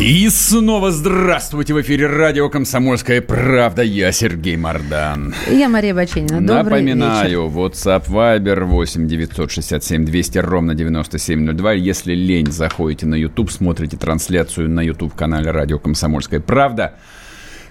И 0.00 0.26
снова 0.30 0.90
здравствуйте 0.90 1.74
в 1.74 1.82
эфире 1.82 2.06
радио 2.06 2.48
«Комсомольская 2.48 3.20
правда». 3.20 3.82
Я 3.82 4.12
Сергей 4.12 4.56
Мордан. 4.56 5.34
Я 5.50 5.68
Мария 5.68 5.94
Баченина. 5.94 6.40
Добрый 6.40 6.80
Напоминаю, 6.80 7.46
вечер. 7.46 7.58
WhatsApp 7.58 8.06
Viber 8.06 8.64
8 8.64 9.06
967 9.06 10.06
200 10.06 10.38
ровно 10.38 10.74
9702. 10.74 11.72
Если 11.74 12.14
лень, 12.14 12.50
заходите 12.50 13.04
на 13.04 13.16
YouTube, 13.16 13.50
смотрите 13.50 13.98
трансляцию 13.98 14.70
на 14.70 14.80
YouTube-канале 14.80 15.50
радио 15.50 15.78
«Комсомольская 15.78 16.40
правда». 16.40 16.94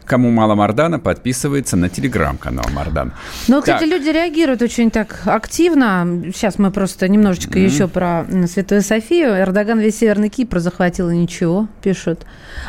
Кому 0.05 0.29
мало 0.29 0.55
Мардана, 0.55 0.99
подписывается 0.99 1.75
на 1.75 1.89
телеграм-канал 1.89 2.65
Мардан. 2.71 3.13
Ну, 3.47 3.59
кстати, 3.59 3.81
так. 3.81 3.89
люди 3.89 4.09
реагируют 4.09 4.61
очень 4.61 4.91
так 4.91 5.21
активно. 5.25 6.23
Сейчас 6.33 6.59
мы 6.59 6.71
просто 6.71 7.07
немножечко 7.07 7.57
mm-hmm. 7.57 7.65
еще 7.65 7.87
про 7.87 8.25
Святую 8.47 8.81
Софию. 8.81 9.39
Эрдоган 9.39 9.79
весь 9.79 9.97
Северный 9.97 10.29
Кипр 10.29 10.59
захватил 10.59 11.09
и 11.09 11.17
ничего, 11.17 11.67
пишут. 11.81 12.25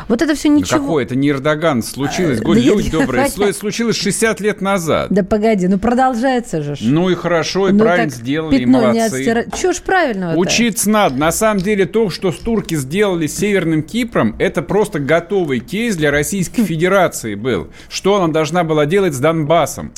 Вот 0.07 0.21
это 0.21 0.33
все 0.35 0.49
ничего. 0.49 0.79
Да 0.79 0.85
какой? 0.85 1.03
Это 1.03 1.15
не 1.15 1.29
Эрдоган. 1.29 1.83
Случилось, 1.83 2.39
а, 2.43 2.47
люди 2.47 2.89
добрые, 2.89 3.53
случилось 3.53 3.95
60 3.95 4.39
лет 4.41 4.61
назад. 4.61 5.07
Да 5.11 5.23
погоди, 5.23 5.67
ну 5.67 5.77
продолжается 5.77 6.63
же. 6.63 6.75
Ну 6.81 7.09
и 7.09 7.15
хорошо, 7.15 7.69
и 7.69 7.71
ну, 7.71 7.79
правильно 7.79 8.09
сделали, 8.09 8.59
и 8.59 8.65
молодцы. 8.65 8.99
Отстира... 8.99 9.45
Чего 9.55 9.73
ж 9.73 9.77
правильного 9.77 10.35
Учиться 10.35 10.89
надо. 10.89 11.15
На 11.15 11.31
самом 11.31 11.61
деле 11.61 11.85
то, 11.85 12.09
что 12.09 12.31
турки 12.31 12.75
сделали 12.75 13.27
с 13.27 13.37
Северным 13.37 13.83
Кипром, 13.83 14.35
это 14.39 14.61
просто 14.61 14.99
готовый 14.99 15.59
кейс 15.59 15.95
для 15.95 16.11
Российской 16.11 16.63
Федерации 16.67 17.26
был. 17.35 17.69
Что 17.89 18.21
она 18.21 18.31
должна 18.31 18.63
была 18.63 18.85
делать 18.85 19.13
с 19.13 19.19
Донбассом? 19.19 19.93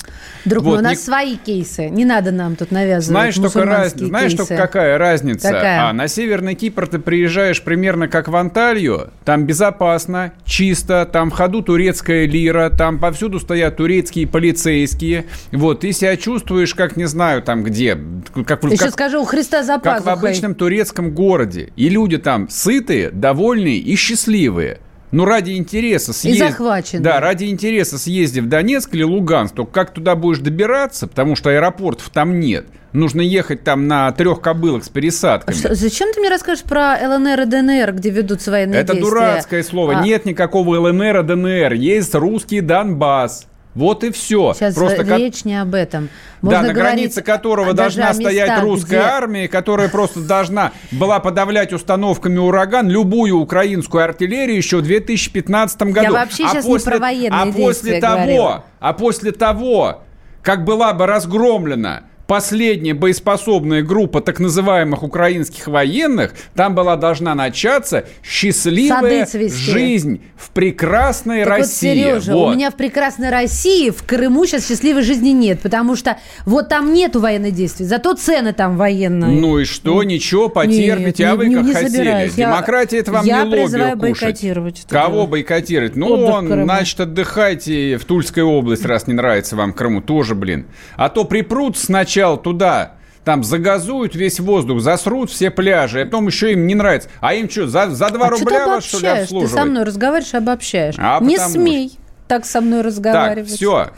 Друг 0.45 0.63
вот, 0.63 0.71
мой, 0.71 0.79
у 0.79 0.81
нас 0.81 0.93
не... 0.93 0.97
свои 0.97 1.35
кейсы. 1.37 1.89
Не 1.89 2.05
надо 2.05 2.31
нам 2.31 2.55
тут 2.55 2.71
навязывать 2.71 3.05
Знаешь, 3.05 3.35
только 3.35 3.65
раз... 3.65 3.93
Знаешь, 3.93 4.33
только 4.33 4.55
какая 4.55 4.97
разница? 4.97 5.49
Какая? 5.51 5.89
А, 5.89 5.93
на 5.93 6.07
Северный 6.07 6.55
Кипр 6.55 6.87
ты 6.87 6.99
приезжаешь 6.99 7.61
примерно 7.61 8.07
как 8.07 8.27
в 8.27 8.35
Анталью. 8.35 9.11
Там 9.25 9.45
безопасно, 9.45 10.33
чисто, 10.45 11.07
там 11.11 11.29
в 11.29 11.33
ходу 11.33 11.61
турецкая 11.61 12.25
лира, 12.25 12.69
там 12.69 12.99
повсюду 12.99 13.39
стоят 13.39 13.77
турецкие 13.77 14.27
полицейские. 14.27 15.25
Вот, 15.51 15.81
ты 15.81 15.91
себя 15.91 16.17
чувствуешь, 16.17 16.73
как, 16.73 16.97
не 16.97 17.05
знаю, 17.05 17.41
там 17.41 17.63
где. 17.63 17.97
Как, 18.45 18.63
Еще 18.63 18.77
как, 18.77 18.93
скажу, 18.93 19.21
у 19.21 19.25
Христа 19.25 19.63
за 19.63 19.79
Как 19.79 20.05
в 20.05 20.09
обычном 20.09 20.55
турецком 20.55 21.11
городе. 21.11 21.71
И 21.75 21.89
люди 21.89 22.17
там 22.17 22.49
сытые, 22.49 23.09
довольные 23.11 23.77
и 23.77 23.95
счастливые. 23.95 24.79
Ну, 25.11 25.25
ради 25.25 25.51
интереса 25.57 26.13
съездить. 26.13 26.43
И 26.43 26.47
захвачены. 26.47 27.03
Да, 27.03 27.19
ради 27.19 27.45
интереса 27.45 27.97
съезди 27.97 28.39
в 28.39 28.47
Донецк 28.47 28.93
или 28.93 29.03
Луганск. 29.03 29.55
Только 29.55 29.71
как 29.71 29.93
туда 29.93 30.15
будешь 30.15 30.39
добираться, 30.39 31.07
потому 31.07 31.35
что 31.35 31.49
аэропортов 31.49 32.09
там 32.09 32.39
нет. 32.39 32.67
Нужно 32.93 33.21
ехать 33.21 33.63
там 33.63 33.87
на 33.87 34.11
трех 34.11 34.41
кобылах 34.41 34.83
с 34.83 34.89
пересадками. 34.89 35.55
Что, 35.55 35.75
зачем 35.75 36.11
ты 36.13 36.19
мне 36.19 36.29
расскажешь 36.29 36.63
про 36.63 36.95
ЛНР 36.95 37.41
и 37.41 37.45
ДНР, 37.45 37.93
где 37.93 38.09
ведутся 38.09 38.51
военные 38.51 38.81
Это 38.81 38.93
действия? 38.93 39.11
Это 39.11 39.19
дурацкое 39.19 39.63
слово. 39.63 39.99
А... 39.99 40.03
Нет 40.03 40.25
никакого 40.25 40.79
ЛНР 40.79 41.19
и 41.19 41.23
ДНР. 41.23 41.73
Есть 41.73 42.15
русский 42.15 42.61
Донбасс. 42.61 43.48
Вот 43.75 44.03
и 44.03 44.11
все. 44.11 44.53
Сейчас 44.53 44.73
Просто 44.73 45.03
речь 45.03 45.45
не 45.45 45.61
об 45.61 45.75
этом. 45.75 46.09
Можно 46.41 46.61
да, 46.61 46.67
на 46.67 46.73
границе 46.73 47.21
которого 47.21 47.73
должна 47.73 48.13
стоять 48.13 48.61
русская 48.61 48.99
где... 48.99 49.07
армия, 49.07 49.47
которая 49.47 49.89
просто 49.89 50.21
должна 50.21 50.71
была 50.91 51.19
подавлять 51.19 51.71
установками 51.71 52.37
«Ураган» 52.37 52.89
любую 52.89 53.37
украинскую 53.37 54.03
артиллерию 54.03 54.57
еще 54.57 54.77
в 54.77 54.81
2015 54.81 55.81
году. 55.83 56.01
Я 56.01 56.11
вообще 56.11 56.45
а 56.45 56.49
сейчас 56.49 56.65
после, 56.65 56.93
не 56.93 56.97
про 56.97 56.99
военные 56.99 57.41
а 57.41 57.51
после 57.51 58.01
того, 58.01 58.15
говорила. 58.15 58.65
А 58.79 58.93
после 58.93 59.31
того, 59.31 60.01
как 60.41 60.65
была 60.65 60.93
бы 60.93 61.05
разгромлена 61.05 62.03
последняя 62.29 62.93
боеспособная 62.93 63.81
группа 63.81 64.21
так 64.21 64.39
называемых 64.39 65.01
украинских 65.01 65.67
военных, 65.67 66.35
там 66.53 66.75
была 66.75 66.95
должна 66.95 67.33
начаться 67.33 68.05
счастливая 68.23 69.27
жизнь 69.49 70.21
в 70.37 70.51
прекрасной 70.51 71.43
так 71.43 71.57
России. 71.57 72.03
Вот, 72.03 72.21
Сережа, 72.21 72.33
вот. 72.33 72.49
у 72.49 72.55
меня 72.55 72.69
в 72.69 72.75
прекрасной 72.75 73.31
России, 73.31 73.89
в 73.89 74.03
Крыму 74.03 74.45
сейчас 74.45 74.67
счастливой 74.67 75.01
жизни 75.01 75.29
нет, 75.29 75.61
потому 75.61 75.95
что 75.95 76.19
вот 76.45 76.69
там 76.69 76.93
нету 76.93 77.19
военных 77.19 77.55
действий, 77.55 77.87
зато 77.87 78.13
цены 78.13 78.53
там 78.53 78.77
военные. 78.77 79.31
Ну 79.31 79.57
и 79.57 79.65
что, 79.65 80.03
ничего, 80.03 80.49
потерпите, 80.49 81.23
нет, 81.23 81.33
а 81.33 81.35
вы 81.35 81.47
не, 81.47 81.55
как 81.55 81.63
не 81.63 81.73
хотели. 81.73 81.89
Собираюсь. 81.89 82.33
Демократия 82.35 82.97
это 82.99 83.11
вам 83.11 83.25
я 83.25 83.43
не 83.43 83.55
лобби 83.59 83.95
бойкотировать. 83.95 84.85
Кого 84.87 85.15
дело. 85.15 85.25
бойкотировать? 85.25 85.95
Ну, 85.95 86.13
он, 86.25 86.47
значит, 86.47 86.99
отдыхайте 86.99 87.97
в 87.97 88.05
Тульской 88.05 88.43
области, 88.43 88.85
раз 88.85 89.07
не 89.07 89.15
нравится 89.15 89.55
вам 89.55 89.73
Крыму, 89.73 90.01
тоже, 90.01 90.35
блин. 90.35 90.67
А 90.95 91.09
то 91.09 91.25
припрут 91.25 91.75
сначала 91.75 92.18
сначала 92.19 92.37
туда 92.37 92.91
там 93.23 93.43
загазуют 93.43 94.15
весь 94.15 94.39
воздух, 94.39 94.81
засрут 94.81 95.29
все 95.29 95.51
пляжи, 95.51 96.01
а 96.01 96.05
потом 96.05 96.27
еще 96.27 96.51
им 96.51 96.67
не 96.67 96.75
нравится. 96.75 97.09
А 97.21 97.33
им 97.33 97.49
что, 97.49 97.67
за, 97.67 97.89
за 97.89 98.09
2 98.09 98.25
а 98.25 98.29
рубля 98.29 98.67
вас, 98.67 98.83
что 98.83 98.99
ли, 98.99 99.07
обслуживать? 99.07 99.53
Ты 99.53 99.59
со 99.59 99.65
мной 99.65 99.83
разговариваешь, 99.83 100.33
обобщаешь. 100.33 100.95
А 100.97 101.19
не 101.21 101.37
смей 101.37 101.89
что... 101.89 101.99
так 102.27 102.45
со 102.45 102.61
мной 102.61 102.81
разговаривать. 102.81 103.49
Так, 103.49 103.57
все. 103.57 103.89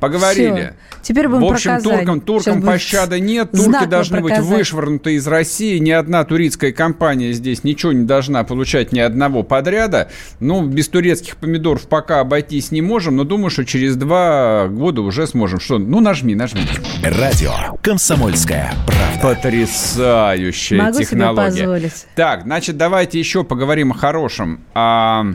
Поговорили. 0.00 0.50
Все. 0.52 0.74
Теперь 1.02 1.28
будем 1.28 1.42
В 1.42 1.52
общем, 1.52 1.80
туркам, 1.82 2.20
туркам 2.20 2.62
пощады 2.62 3.20
нет. 3.20 3.52
Турки 3.52 3.86
должны 3.86 4.20
быть 4.20 4.38
вышвырнуты 4.38 5.14
из 5.14 5.26
России. 5.26 5.78
Ни 5.78 5.90
одна 5.90 6.24
турецкая 6.24 6.72
компания 6.72 7.32
здесь 7.32 7.64
ничего 7.64 7.92
не 7.92 8.04
должна 8.04 8.44
получать 8.44 8.92
ни 8.92 9.00
одного 9.00 9.42
подряда. 9.42 10.10
Ну, 10.40 10.66
без 10.66 10.88
турецких 10.88 11.36
помидоров 11.36 11.86
пока 11.88 12.20
обойтись 12.20 12.70
не 12.70 12.82
можем, 12.82 13.16
но 13.16 13.24
думаю, 13.24 13.50
что 13.50 13.64
через 13.64 13.96
два 13.96 14.68
года 14.68 15.02
уже 15.02 15.26
сможем. 15.26 15.60
Что? 15.60 15.78
Ну, 15.78 16.00
нажми, 16.00 16.34
нажми. 16.34 16.62
Радио 17.02 17.52
«Комсомольская 17.82 18.72
правда». 18.86 19.20
Потрясающая 19.22 20.78
Могу 20.78 20.98
технология. 20.98 21.50
Себе 21.50 21.66
позволить. 21.66 22.06
Так, 22.14 22.42
значит, 22.42 22.76
давайте 22.76 23.18
еще 23.18 23.44
поговорим 23.44 23.92
о 23.92 23.94
хорошем. 23.94 24.60
А... 24.74 25.26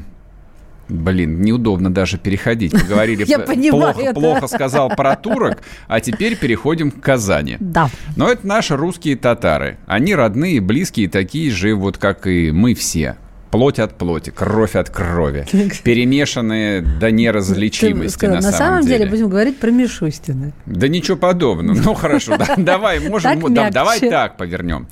Блин, 0.87 1.41
неудобно 1.41 1.93
даже 1.93 2.17
переходить. 2.17 2.71
Поговорили, 2.71 3.25
Я 3.27 3.39
понимаю 3.39 3.93
плохо, 3.93 4.13
плохо 4.13 4.47
сказал 4.47 4.89
про 4.89 5.15
турок, 5.15 5.63
а 5.87 5.99
теперь 5.99 6.37
переходим 6.37 6.91
к 6.91 7.01
Казани. 7.01 7.57
Да. 7.59 7.89
Но 8.15 8.29
это 8.29 8.45
наши 8.45 8.75
русские 8.75 9.15
татары. 9.15 9.77
Они 9.87 10.13
родные, 10.13 10.61
близкие, 10.61 11.09
такие 11.09 11.51
же, 11.51 11.75
вот 11.75 11.97
как 11.97 12.27
и 12.27 12.51
мы 12.51 12.73
все 12.75 13.17
плоть 13.55 13.79
от 13.79 13.97
плоти, 13.97 14.31
кровь 14.31 14.75
от 14.75 14.89
крови, 14.89 15.45
перемешанные 15.83 16.81
до 16.81 17.09
неразличимости 17.09 18.25
на, 18.25 18.35
на 18.35 18.51
самом 18.51 18.81
деле. 18.81 18.99
деле. 18.99 19.09
будем 19.11 19.29
говорить 19.29 19.57
про 19.57 19.71
Мишустина. 19.71 20.51
Да 20.65 20.87
ничего 20.89 21.15
подобного. 21.15 21.77
Ну 21.77 21.93
хорошо, 21.93 22.37
давай, 22.57 22.99
можем, 22.99 23.53
давай 23.53 23.99
так 23.99 24.37
повернем. 24.37 24.87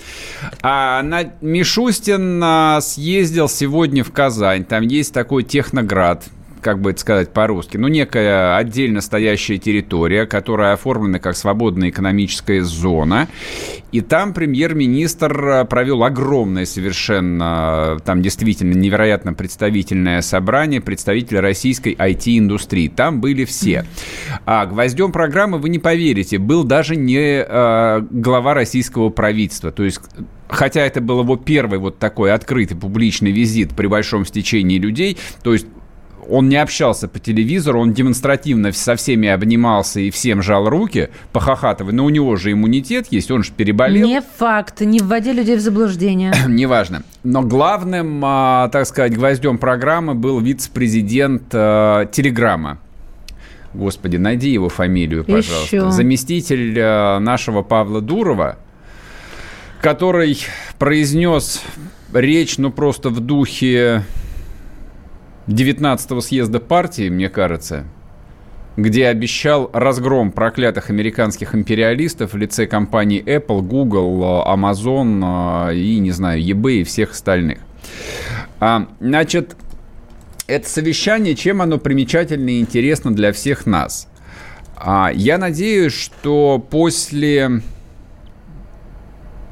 А 0.62 1.04
Мишустин 1.41 2.41
а, 2.41 2.80
съездил 2.82 3.49
сегодня 3.49 4.04
в 4.04 4.12
Казань. 4.12 4.63
Там 4.63 4.84
есть 4.84 5.13
такой 5.13 5.43
техноград, 5.43 6.23
как 6.63 6.80
бы 6.80 6.91
это 6.91 6.99
сказать 6.99 7.30
по-русски, 7.32 7.78
ну, 7.78 7.88
некая 7.88 8.58
отдельно 8.58 9.02
стоящая 9.02 9.58
территория, 9.58 10.26
которая 10.26 10.73
оформлена 10.73 11.19
как 11.19 11.36
свободная 11.36 11.89
экономическая 11.89 12.63
зона. 12.63 13.28
И 13.91 14.02
там 14.02 14.34
премьер-министр 14.34 15.47
э, 15.47 15.65
провел 15.65 16.04
огромное 16.04 16.65
совершенно, 16.65 17.97
там 18.04 18.23
действительно 18.23 18.73
невероятно 18.73 19.34
представительное 19.34 20.21
собрание 20.21 20.82
представителей 20.82 21.41
российской 21.41 21.93
IT-индустрии. 21.93 22.88
Там 22.88 23.21
были 23.21 23.45
все. 23.45 23.86
А 24.45 24.65
гвоздем 24.65 25.12
программы, 25.12 25.60
вы 25.60 25.69
не 25.69 25.80
поверите, 25.80 26.39
был 26.39 26.63
даже 26.63 26.95
не 26.95 27.45
э, 27.45 28.02
глава 28.10 28.56
российского 28.56 29.10
правительства. 29.10 29.71
То 29.71 29.84
есть 29.84 29.99
хотя 30.47 30.82
это 30.82 31.02
был 31.02 31.21
его 31.21 31.36
первый 31.36 31.80
вот 31.80 31.99
такой 31.99 32.32
открытый 32.32 32.78
публичный 32.78 33.32
визит 33.32 33.76
при 33.76 33.88
большом 33.88 34.26
стечении 34.26 34.78
людей, 34.78 35.17
то 35.43 35.54
есть 35.54 35.67
он 36.29 36.49
не 36.49 36.57
общался 36.57 37.07
по 37.07 37.19
телевизору, 37.19 37.79
он 37.81 37.93
демонстративно 37.93 38.71
со 38.71 38.95
всеми 38.95 39.27
обнимался 39.27 39.99
и 39.99 40.09
всем 40.09 40.41
жал 40.41 40.69
руки, 40.69 41.09
похохатывая, 41.31 41.93
но 41.93 42.05
у 42.05 42.09
него 42.09 42.36
же 42.36 42.51
иммунитет 42.51 43.07
есть, 43.12 43.31
он 43.31 43.43
же 43.43 43.51
переболел. 43.51 44.07
Не 44.07 44.21
факт, 44.21 44.81
не 44.81 44.99
вводи 44.99 45.31
людей 45.31 45.55
в 45.55 45.59
заблуждение. 45.59 46.33
Неважно. 46.47 47.03
Но 47.23 47.41
главным, 47.41 48.21
а, 48.23 48.69
так 48.69 48.86
сказать, 48.88 49.15
гвоздем 49.15 49.57
программы 49.57 50.13
был 50.13 50.39
вице-президент 50.39 51.43
а, 51.53 52.05
Телеграма. 52.05 52.79
Господи, 53.73 54.17
найди 54.17 54.51
его 54.51 54.69
фамилию, 54.69 55.23
пожалуйста. 55.23 55.75
Еще. 55.75 55.91
Заместитель 55.91 56.77
а, 56.79 57.19
нашего 57.19 57.63
Павла 57.63 58.01
Дурова, 58.01 58.57
который 59.81 60.38
произнес 60.77 61.62
речь, 62.13 62.57
ну, 62.57 62.71
просто 62.71 63.09
в 63.09 63.19
духе 63.19 64.03
19-го 65.47 66.21
съезда 66.21 66.60
партии, 66.60 67.10
мне 67.10 67.29
кажется, 67.29 67.86
где 68.77 69.08
обещал 69.08 69.69
разгром 69.73 70.32
проклятых 70.32 70.89
американских 70.89 71.53
империалистов 71.53 72.34
в 72.34 72.38
лице 72.38 72.65
компаний 72.65 73.21
Apple, 73.21 73.62
Google, 73.62 74.43
Amazon 74.47 75.75
и, 75.75 75.99
не 75.99 76.12
знаю, 76.12 76.41
eBay 76.41 76.82
и 76.82 76.84
всех 76.84 77.12
остальных. 77.12 77.60
А, 78.60 78.88
значит, 78.99 79.56
это 80.47 80.69
совещание, 80.69 81.36
чем 81.36 81.62
оно 81.62 81.77
примечательно 81.77 82.49
и 82.49 82.60
интересно 82.60 83.13
для 83.13 83.32
всех 83.34 83.65
нас? 83.65 84.08
А, 84.75 85.12
я 85.13 85.38
надеюсь, 85.38 85.93
что 85.93 86.65
после 86.69 87.62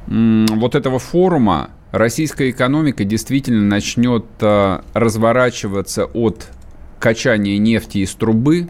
м, 0.08 0.46
вот 0.46 0.74
этого 0.74 0.98
форума 0.98 1.70
российская 1.92 2.50
экономика 2.50 3.04
действительно 3.04 3.62
начнет 3.62 4.24
а, 4.40 4.84
разворачиваться 4.94 6.06
от 6.06 6.48
качания 6.98 7.58
нефти 7.58 7.98
из 7.98 8.14
трубы 8.14 8.68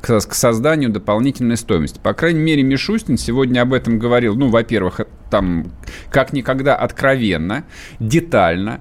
к, 0.00 0.20
к 0.20 0.34
созданию 0.34 0.90
дополнительной 0.90 1.56
стоимости. 1.56 2.00
По 2.02 2.14
крайней 2.14 2.40
мере, 2.40 2.62
Мишустин 2.62 3.16
сегодня 3.16 3.60
об 3.60 3.72
этом 3.72 3.98
говорил, 3.98 4.34
ну, 4.34 4.48
во-первых, 4.48 5.00
там 5.30 5.72
как 6.10 6.32
никогда 6.32 6.76
откровенно, 6.76 7.64
детально. 8.00 8.80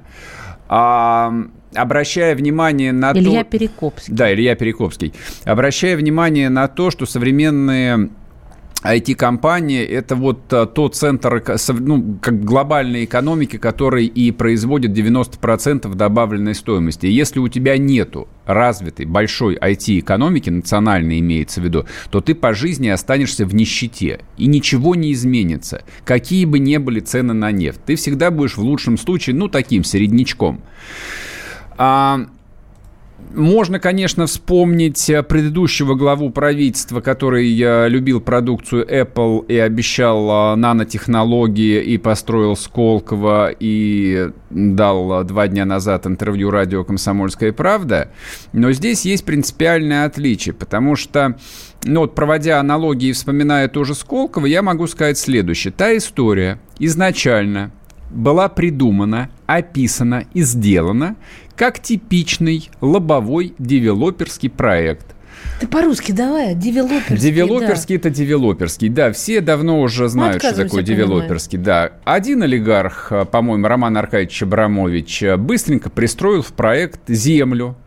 А, 0.69 1.33
обращая 1.75 2.35
внимание 2.35 2.91
на 2.91 3.11
Илья 3.11 3.43
то... 3.43 3.51
Перекопский. 3.51 4.13
Да, 4.13 4.33
Илья 4.33 4.55
Перекопский. 4.55 5.13
Обращая 5.43 5.97
внимание 5.97 6.49
на 6.49 6.67
то, 6.67 6.89
что 6.89 7.05
современные 7.05 8.09
IT-компании– 8.83 9.83
это 9.83 10.15
вот 10.15 10.51
а, 10.51 10.65
тот 10.65 10.95
центр 10.95 11.43
ну, 11.79 12.17
как 12.21 12.43
глобальной 12.43 13.05
экономики, 13.05 13.57
который 13.57 14.05
и 14.05 14.31
производит 14.31 14.91
90% 14.91 15.93
добавленной 15.95 16.53
стоимости. 16.53 17.05
если 17.05 17.39
у 17.39 17.47
тебя 17.47 17.77
нету 17.77 18.27
развитой 18.45 19.05
большой 19.05 19.55
IT-экономики, 19.55 20.49
национальной 20.49 21.19
имеется 21.19 21.61
в 21.61 21.63
виду, 21.63 21.85
то 22.11 22.19
ты 22.19 22.35
по 22.35 22.53
жизни 22.53 22.89
останешься 22.89 23.45
в 23.45 23.55
нищете. 23.55 24.19
И 24.37 24.47
ничего 24.47 24.95
не 24.95 25.13
изменится. 25.13 25.83
Какие 26.03 26.45
бы 26.45 26.59
ни 26.59 26.77
были 26.77 26.99
цены 26.99 27.33
на 27.33 27.51
нефть. 27.51 27.79
Ты 27.85 27.95
всегда 27.95 28.31
будешь 28.31 28.57
в 28.57 28.61
лучшем 28.61 28.97
случае, 28.97 29.35
ну, 29.35 29.47
таким, 29.47 29.83
середнячком. 29.83 30.61
А, 31.77 32.27
можно, 33.33 33.79
конечно, 33.79 34.25
вспомнить 34.25 35.09
э, 35.09 35.23
предыдущего 35.23 35.95
главу 35.95 36.29
правительства, 36.29 37.01
который 37.01 37.49
любил 37.89 38.21
продукцию 38.21 38.85
Apple 38.85 39.45
и 39.47 39.57
обещал 39.57 40.53
э, 40.53 40.55
нанотехнологии 40.55 41.81
и 41.81 41.97
построил 41.97 42.55
Сколково 42.55 43.51
и 43.59 44.29
дал 44.49 45.21
э, 45.21 45.23
два 45.23 45.47
дня 45.47 45.65
назад 45.65 46.07
интервью 46.07 46.51
радио 46.51 46.83
«Комсомольская 46.83 47.53
правда». 47.53 48.11
Но 48.51 48.71
здесь 48.71 49.05
есть 49.05 49.25
принципиальное 49.25 50.05
отличие, 50.05 50.53
потому 50.53 50.95
что, 50.95 51.37
ну 51.83 52.01
вот 52.01 52.15
проводя 52.15 52.59
аналогии 52.59 53.09
и 53.09 53.13
вспоминая 53.13 53.67
тоже 53.67 53.95
Сколково, 53.95 54.45
я 54.45 54.61
могу 54.61 54.87
сказать 54.87 55.17
следующее. 55.17 55.73
Та 55.75 55.95
история 55.97 56.59
изначально 56.79 57.71
была 58.13 58.47
придумана, 58.47 59.29
описана 59.45 60.25
и 60.33 60.43
сделана 60.43 61.15
как 61.55 61.79
типичный 61.79 62.69
лобовой 62.81 63.53
девелоперский 63.59 64.49
проект. 64.49 65.07
Ты 65.59 65.67
по-русски 65.67 66.11
давай, 66.11 66.55
девелоперский. 66.55 67.17
Девелоперский 67.17 67.97
да. 67.97 67.99
это 67.99 68.09
девелоперский, 68.09 68.89
да. 68.89 69.11
Все 69.11 69.41
давно 69.41 69.81
уже 69.81 70.09
знают, 70.09 70.43
что 70.43 70.55
такое 70.55 70.83
девелоперский, 70.83 71.57
да. 71.57 71.93
Один 72.05 72.43
олигарх, 72.43 73.11
по-моему, 73.31 73.67
Роман 73.67 73.97
Аркадьевич 73.97 74.43
Абрамович, 74.43 75.23
быстренько 75.37 75.89
пристроил 75.89 76.41
в 76.41 76.53
проект 76.53 77.01
землю, 77.07 77.77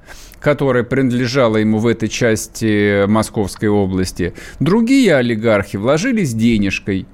которая 0.40 0.84
принадлежала 0.84 1.56
ему 1.56 1.78
в 1.78 1.86
этой 1.86 2.08
части 2.08 3.06
Московской 3.06 3.68
области. 3.68 4.34
Другие 4.60 5.16
олигархи 5.16 5.76
вложились 5.76 6.34
денежкой. 6.34 7.06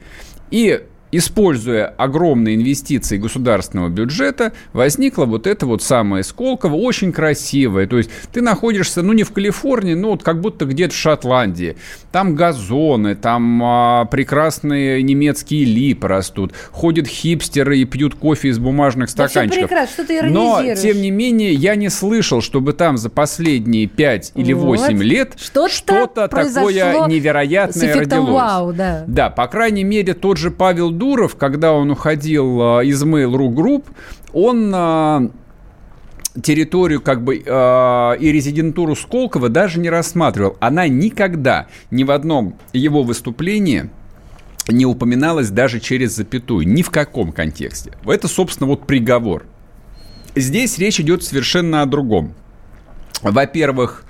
И 0.50 0.82
используя 1.12 1.86
огромные 1.86 2.56
инвестиции 2.56 3.18
государственного 3.18 3.88
бюджета, 3.88 4.52
возникла 4.72 5.26
вот 5.26 5.46
эта 5.46 5.66
вот 5.66 5.82
самая 5.82 6.22
Сколково, 6.22 6.74
очень 6.74 7.12
красивая. 7.12 7.86
То 7.86 7.98
есть 7.98 8.10
ты 8.32 8.40
находишься, 8.40 9.02
ну, 9.02 9.12
не 9.12 9.22
в 9.22 9.32
Калифорнии, 9.32 9.94
но 9.94 10.12
вот 10.12 10.22
как 10.22 10.40
будто 10.40 10.64
где-то 10.64 10.94
в 10.94 10.96
Шотландии. 10.96 11.76
Там 12.10 12.34
газоны, 12.34 13.14
там 13.14 13.62
а, 13.62 14.04
прекрасные 14.06 15.02
немецкие 15.02 15.64
липы 15.64 16.08
растут. 16.08 16.52
Ходят 16.70 17.06
хипстеры 17.06 17.78
и 17.78 17.84
пьют 17.84 18.14
кофе 18.14 18.48
из 18.48 18.58
бумажных 18.58 19.10
стаканчиков. 19.10 19.70
Да 19.70 19.86
что 19.86 20.04
ты 20.04 20.22
Но, 20.22 20.62
тем 20.74 21.00
не 21.02 21.10
менее, 21.10 21.52
я 21.52 21.74
не 21.76 21.90
слышал, 21.90 22.40
чтобы 22.40 22.72
там 22.72 22.96
за 22.96 23.10
последние 23.10 23.86
5 23.86 24.32
или 24.34 24.52
8 24.54 24.96
вот. 24.96 25.04
лет 25.04 25.32
что-то, 25.36 25.68
что-то 25.68 26.28
такое 26.28 27.06
невероятное 27.06 27.94
родилось. 27.94 28.30
Вау, 28.30 28.72
да. 28.72 29.04
да, 29.06 29.28
по 29.28 29.46
крайней 29.46 29.84
мере, 29.84 30.14
тот 30.14 30.38
же 30.38 30.50
Павел 30.50 30.90
Дуров, 31.02 31.34
когда 31.34 31.72
он 31.72 31.90
уходил 31.90 32.62
а, 32.62 32.80
из 32.82 33.02
Mail.ru 33.02 33.48
Group, 33.48 33.86
он 34.32 34.70
а, 34.72 35.28
территорию 36.40 37.00
как 37.00 37.24
бы 37.24 37.42
э, 37.44 38.16
и 38.20 38.32
резидентуру 38.32 38.94
Сколково 38.94 39.48
даже 39.48 39.80
не 39.80 39.90
рассматривал. 39.90 40.56
Она 40.60 40.86
никогда 40.86 41.66
ни 41.90 42.04
в 42.04 42.12
одном 42.12 42.56
его 42.72 43.02
выступлении 43.02 43.90
не 44.68 44.86
упоминалась 44.86 45.50
даже 45.50 45.80
через 45.80 46.14
запятую, 46.14 46.68
ни 46.68 46.82
в 46.82 46.90
каком 46.90 47.32
контексте. 47.32 47.90
Это, 48.06 48.28
собственно, 48.28 48.68
вот 48.68 48.86
приговор. 48.86 49.44
Здесь 50.36 50.78
речь 50.78 51.00
идет 51.00 51.24
совершенно 51.24 51.82
о 51.82 51.86
другом. 51.86 52.32
Во-первых, 53.22 54.04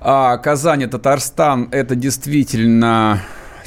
Казань 0.00 0.82
и 0.82 0.86
Татарстан– 0.86 1.68
это 1.72 1.96
действительно 1.96 3.20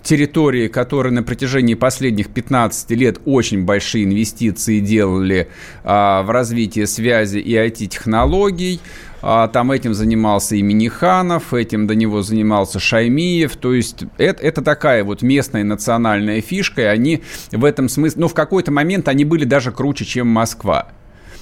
территории, 0.08 0.70
которые 0.70 1.12
на 1.12 1.22
протяжении 1.22 1.74
последних 1.74 2.30
15 2.30 2.92
лет 2.92 3.20
очень 3.26 3.66
большие 3.66 4.06
инвестиции 4.06 4.80
делали 4.80 5.50
а, 5.84 6.24
в 6.24 6.30
развитие 6.30 6.88
связи 6.88 7.40
и 7.40 7.54
IT-технологий. 7.54 8.80
А, 9.22 9.50
там 9.50 9.72
этим 9.72 9.94
занимался 9.94 10.56
и 10.56 10.62
Миниханов, 10.62 11.54
этим 11.54 11.88
до 11.88 11.96
него 11.96 12.22
занимался 12.22 12.80
Шаймиев. 12.80 13.58
То 13.58 13.74
есть 13.74 14.06
это, 14.18 14.42
это 14.42 14.62
такая 14.62 15.04
вот 15.04 15.22
местная 15.22 15.66
национальная 15.66 16.40
фишка, 16.40 16.84
и 16.84 16.86
они 16.86 17.22
в 17.52 17.66
этом 17.66 17.90
смысле, 17.90 18.22
ну, 18.22 18.28
в 18.30 18.34
какой-то 18.34 18.72
момент 18.72 19.10
они 19.10 19.26
были 19.26 19.44
даже 19.44 19.72
круче, 19.72 20.06
чем 20.06 20.28
Москва. 20.28 20.88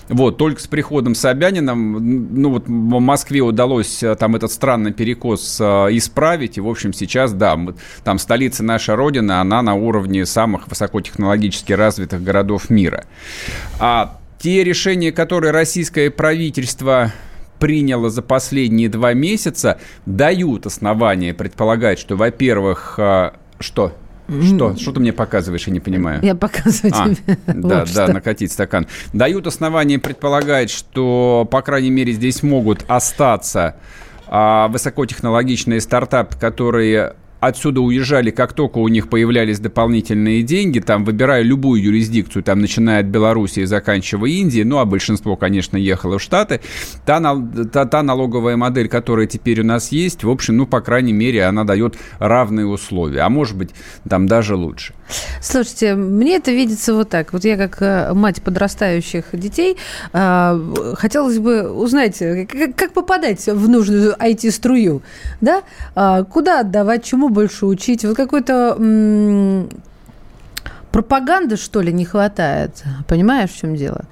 Вот, 0.09 0.37
только 0.37 0.61
с 0.61 0.67
приходом 0.67 1.15
Собянина, 1.15 1.73
ну 1.73 2.51
вот 2.51 2.67
в 2.67 2.69
Москве 2.69 3.41
удалось 3.41 4.03
э, 4.03 4.15
там 4.15 4.35
этот 4.35 4.51
странный 4.51 4.93
перекос 4.93 5.57
э, 5.59 5.63
исправить. 5.91 6.57
И, 6.57 6.61
в 6.61 6.67
общем, 6.67 6.93
сейчас, 6.93 7.33
да, 7.33 7.55
мы, 7.55 7.75
там 8.03 8.19
столица 8.19 8.63
наша 8.63 8.95
Родина, 8.95 9.41
она 9.41 9.61
на 9.61 9.73
уровне 9.73 10.25
самых 10.25 10.67
высокотехнологически 10.67 11.73
развитых 11.73 12.23
городов 12.23 12.69
мира. 12.69 13.05
А 13.79 14.19
те 14.37 14.63
решения, 14.63 15.11
которые 15.11 15.51
российское 15.51 16.11
правительство 16.11 17.11
приняло 17.59 18.09
за 18.09 18.21
последние 18.21 18.89
два 18.89 19.13
месяца, 19.13 19.79
дают 20.05 20.67
основания 20.67 21.33
предполагать, 21.33 21.97
что, 21.97 22.15
во-первых, 22.15 22.95
э, 22.99 23.31
что? 23.59 23.93
Что? 24.27 24.75
Что 24.75 24.91
ты 24.91 24.99
мне 24.99 25.13
показываешь, 25.13 25.67
я 25.67 25.73
не 25.73 25.79
понимаю. 25.79 26.19
Я 26.23 26.35
показываю 26.35 26.93
а, 26.95 27.09
тебе. 27.09 27.37
Да, 27.45 27.53
вот 27.53 27.93
да, 27.93 28.05
что. 28.05 28.13
накатить 28.13 28.51
стакан. 28.51 28.87
Дают 29.13 29.47
основания 29.47 29.99
предполагать, 29.99 30.69
что, 30.69 31.47
по 31.49 31.61
крайней 31.61 31.91
мере, 31.91 32.13
здесь 32.13 32.41
могут 32.43 32.85
остаться 32.87 33.75
а, 34.27 34.67
высокотехнологичные 34.69 35.79
стартапы, 35.81 36.37
которые 36.37 37.15
отсюда 37.47 37.81
уезжали, 37.81 38.31
как 38.31 38.53
только 38.53 38.79
у 38.79 38.87
них 38.87 39.09
появлялись 39.09 39.59
дополнительные 39.59 40.43
деньги, 40.43 40.79
там, 40.79 41.03
выбирая 41.03 41.41
любую 41.41 41.81
юрисдикцию, 41.81 42.43
там, 42.43 42.59
начиная 42.59 43.01
от 43.01 43.07
Беларуси 43.07 43.61
и 43.61 43.65
заканчивая 43.65 44.29
Индией, 44.29 44.63
ну, 44.63 44.77
а 44.79 44.85
большинство, 44.85 45.35
конечно, 45.35 45.77
ехало 45.77 46.17
в 46.17 46.21
Штаты, 46.21 46.61
та, 47.05 47.21
та, 47.71 47.85
та 47.85 48.03
налоговая 48.03 48.57
модель, 48.57 48.87
которая 48.87 49.27
теперь 49.27 49.61
у 49.61 49.65
нас 49.65 49.91
есть, 49.91 50.23
в 50.23 50.29
общем, 50.29 50.57
ну, 50.57 50.65
по 50.65 50.81
крайней 50.81 51.13
мере, 51.13 51.43
она 51.43 51.63
дает 51.63 51.97
равные 52.19 52.65
условия, 52.65 53.21
а 53.21 53.29
может 53.29 53.57
быть, 53.57 53.71
там 54.07 54.27
даже 54.27 54.55
лучше. 54.55 54.93
Слушайте, 55.41 55.95
мне 55.95 56.37
это 56.37 56.51
видится 56.51 56.93
вот 56.93 57.09
так. 57.09 57.33
Вот 57.33 57.43
я 57.45 57.57
как 57.57 57.81
э, 57.81 58.13
мать 58.13 58.41
подрастающих 58.41 59.25
детей, 59.33 59.77
э, 60.13 60.93
хотелось 60.95 61.37
бы 61.39 61.71
узнать, 61.71 62.17
как 62.75 62.93
попадать 62.93 63.45
в 63.45 63.69
нужную 63.69 64.15
IT-струю, 64.15 65.01
да? 65.41 65.63
А 65.95 66.23
куда 66.23 66.61
отдавать, 66.61 67.03
чему 67.03 67.29
больше 67.29 67.65
учить? 67.65 68.03
Вот 68.03 68.15
какой-то 68.15 68.75
пропаганды, 70.91 71.57
что 71.57 71.81
ли, 71.81 71.91
не 71.91 72.05
хватает. 72.05 72.83
Понимаешь, 73.07 73.51
в 73.51 73.57
чем 73.57 73.75
дело? 73.75 74.05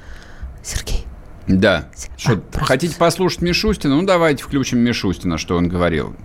Сергей. 0.63 1.05
Да. 1.47 1.89
Что, 2.17 2.41
а, 2.53 2.59
хотите 2.59 2.95
послушать 2.97 3.41
Мишустина? 3.41 3.95
Ну, 3.95 4.05
давайте 4.05 4.43
включим 4.43 4.79
Мишустина, 4.79 5.37
что 5.37 5.55
он 5.55 5.67
говорил. 5.67 6.15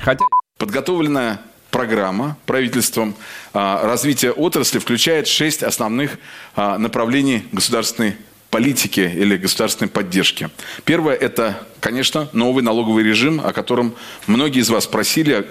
Хотя... 0.00 0.24
Подготовленная 0.58 1.38
программа 1.76 2.38
правительством 2.46 3.14
а, 3.52 3.86
развития 3.86 4.30
отрасли 4.30 4.78
включает 4.78 5.28
шесть 5.28 5.62
основных 5.62 6.12
а, 6.54 6.78
направлений 6.78 7.44
государственной 7.52 8.16
политики 8.48 9.00
или 9.00 9.36
государственной 9.36 9.90
поддержки. 9.90 10.48
Первое– 10.86 11.14
это, 11.26 11.66
конечно, 11.80 12.30
новый 12.32 12.64
налоговый 12.64 13.04
режим, 13.04 13.42
о 13.44 13.52
котором 13.52 13.94
многие 14.26 14.60
из 14.60 14.70
вас 14.70 14.86
просили, 14.86 15.46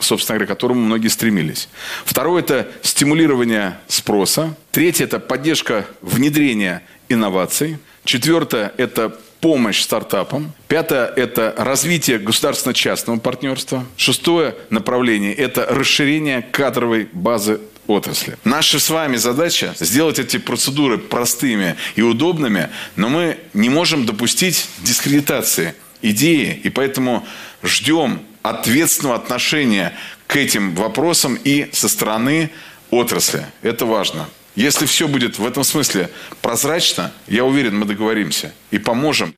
собственно 0.00 0.38
говоря, 0.38 0.46
к 0.46 0.48
которому 0.48 0.80
многие 0.80 1.08
стремились. 1.08 1.68
Второе– 2.06 2.42
это 2.42 2.66
стимулирование 2.80 3.78
спроса. 3.86 4.56
Третье– 4.72 5.04
это 5.06 5.20
поддержка 5.20 5.84
внедрения 6.00 6.82
инноваций. 7.10 7.76
Четвертое– 8.06 8.72
это 8.78 9.20
помощь 9.40 9.80
стартапам. 9.80 10.52
Пятое– 10.68 11.06
это 11.16 11.54
развитие 11.56 12.18
государственно-частного 12.18 13.18
партнерства. 13.18 13.86
Шестое 13.96 14.54
направление– 14.70 15.34
это 15.36 15.66
расширение 15.66 16.42
кадровой 16.42 17.08
базы 17.12 17.60
отрасли. 17.86 18.36
Наша 18.44 18.78
с 18.78 18.88
вами 18.90 19.16
задача 19.16 19.74
сделать 19.78 20.18
эти 20.18 20.38
процедуры 20.38 20.98
простыми 20.98 21.76
и 21.96 22.02
удобными, 22.02 22.68
но 22.96 23.08
мы 23.08 23.38
не 23.54 23.68
можем 23.68 24.06
допустить 24.06 24.68
дискредитации 24.78 25.74
идеи, 26.02 26.60
и 26.62 26.70
поэтому 26.70 27.26
ждем 27.62 28.20
ответственного 28.42 29.16
отношения 29.16 29.92
к 30.26 30.36
этим 30.36 30.74
вопросам 30.74 31.36
и 31.42 31.68
со 31.72 31.88
стороны 31.88 32.50
отрасли. 32.90 33.44
Это 33.62 33.86
важно. 33.86 34.28
Если 34.56 34.86
все 34.86 35.06
будет 35.06 35.38
в 35.38 35.46
этом 35.46 35.64
смысле 35.64 36.10
прозрачно, 36.42 37.12
я 37.28 37.44
уверен, 37.44 37.78
мы 37.78 37.86
договоримся 37.86 38.52
и 38.70 38.78
поможем. 38.78 39.34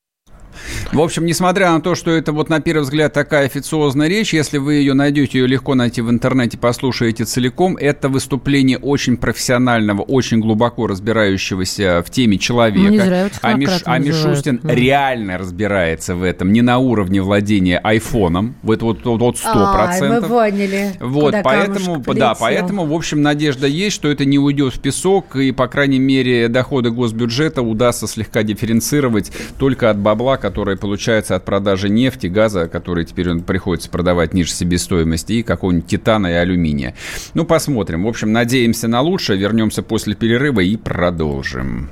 В 0.93 1.01
общем, 1.01 1.25
несмотря 1.25 1.73
на 1.73 1.81
то, 1.81 1.95
что 1.95 2.11
это 2.11 2.33
вот 2.33 2.49
на 2.49 2.61
первый 2.61 2.83
взгляд 2.83 3.13
такая 3.13 3.47
официозная 3.47 4.09
речь, 4.09 4.35
если 4.35 4.59
вы 4.59 4.75
ее 4.75 4.95
найдете, 4.95 5.39
ее 5.39 5.47
легко 5.47 5.75
найти 5.75 6.01
в 6.03 6.11
интернете, 6.11 6.59
послушаете 6.59 7.25
целиком, 7.25 7.77
это 7.77 8.09
выступление 8.09 8.79
очень 8.79 9.17
профессионального, 9.17 10.03
очень 10.03 10.41
глубоко 10.41 10.87
разбирающегося 10.87 12.03
в 12.07 12.11
теме 12.11 12.39
человека. 12.39 12.83
Ну, 12.83 12.91
не 12.91 12.99
зря 12.99 13.31
а, 13.41 13.55
Миш, 13.55 13.71
а 13.85 13.99
Мишустин 13.99 14.61
mm. 14.63 14.75
реально 14.75 15.39
разбирается 15.39 16.15
в 16.15 16.23
этом, 16.23 16.53
не 16.53 16.63
на 16.63 16.79
уровне 16.79 17.23
владения 17.23 17.79
айфоном, 17.79 18.55
вот 18.63 18.83
вот 18.83 19.05
вот 19.05 19.39
сто 19.39 19.73
процентов. 19.73 20.23
мы 20.23 20.29
поняли. 20.29 20.93
Вот, 21.01 21.35
поэтому, 21.43 22.03
да, 22.15 22.35
поэтому, 22.35 22.87
в 22.87 22.93
общем, 22.93 23.23
надежда 23.23 23.67
есть, 23.67 23.97
что 23.97 24.09
это 24.09 24.25
не 24.25 24.39
уйдет 24.39 24.75
в 24.75 24.81
песок, 24.81 25.37
и, 25.37 25.53
по 25.53 25.69
крайней 25.69 25.99
мере, 25.99 26.49
доходы 26.49 26.91
госбюджета 26.91 27.63
удастся 27.63 28.07
слегка 28.07 28.43
дифференцировать 28.43 29.33
только 29.59 29.91
от 29.91 29.99
бабла, 29.99 30.37
которое 30.53 30.77
получается 30.77 31.35
от 31.35 31.47
продажи 31.47 31.89
нефти, 31.89 32.27
газа, 32.27 32.69
который 32.69 33.07
теперь 33.07 33.31
он 33.31 33.41
приходится 33.41 33.89
продавать 33.89 34.35
ниже 34.35 34.51
себестоимости, 34.51 35.33
и 35.33 35.43
какого-нибудь 35.43 35.87
титана 35.87 36.27
и 36.27 36.35
алюминия. 36.35 36.95
Ну, 37.33 37.47
посмотрим. 37.47 38.05
В 38.05 38.09
общем, 38.09 38.33
надеемся 38.33 38.87
на 38.87 39.01
лучшее. 39.01 39.39
Вернемся 39.39 39.83
после 39.83 40.15
перерыва 40.15 40.61
и 40.61 40.77
продолжим. 40.77 41.89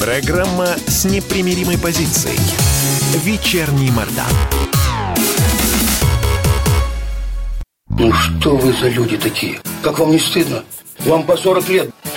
Программа 0.00 0.66
с 0.88 1.04
непримиримой 1.04 1.78
позицией. 1.78 2.40
Вечерний 3.24 3.92
Мордан. 3.92 4.26
Ну 7.88 8.12
что 8.12 8.56
вы 8.56 8.72
за 8.72 8.88
люди 8.88 9.16
такие? 9.16 9.60
Как 9.80 10.00
вам 10.00 10.10
не 10.10 10.18
стыдно? 10.18 10.64
Вам 11.04 11.22
по 11.22 11.36
40 11.36 11.68
лет. 11.68 11.90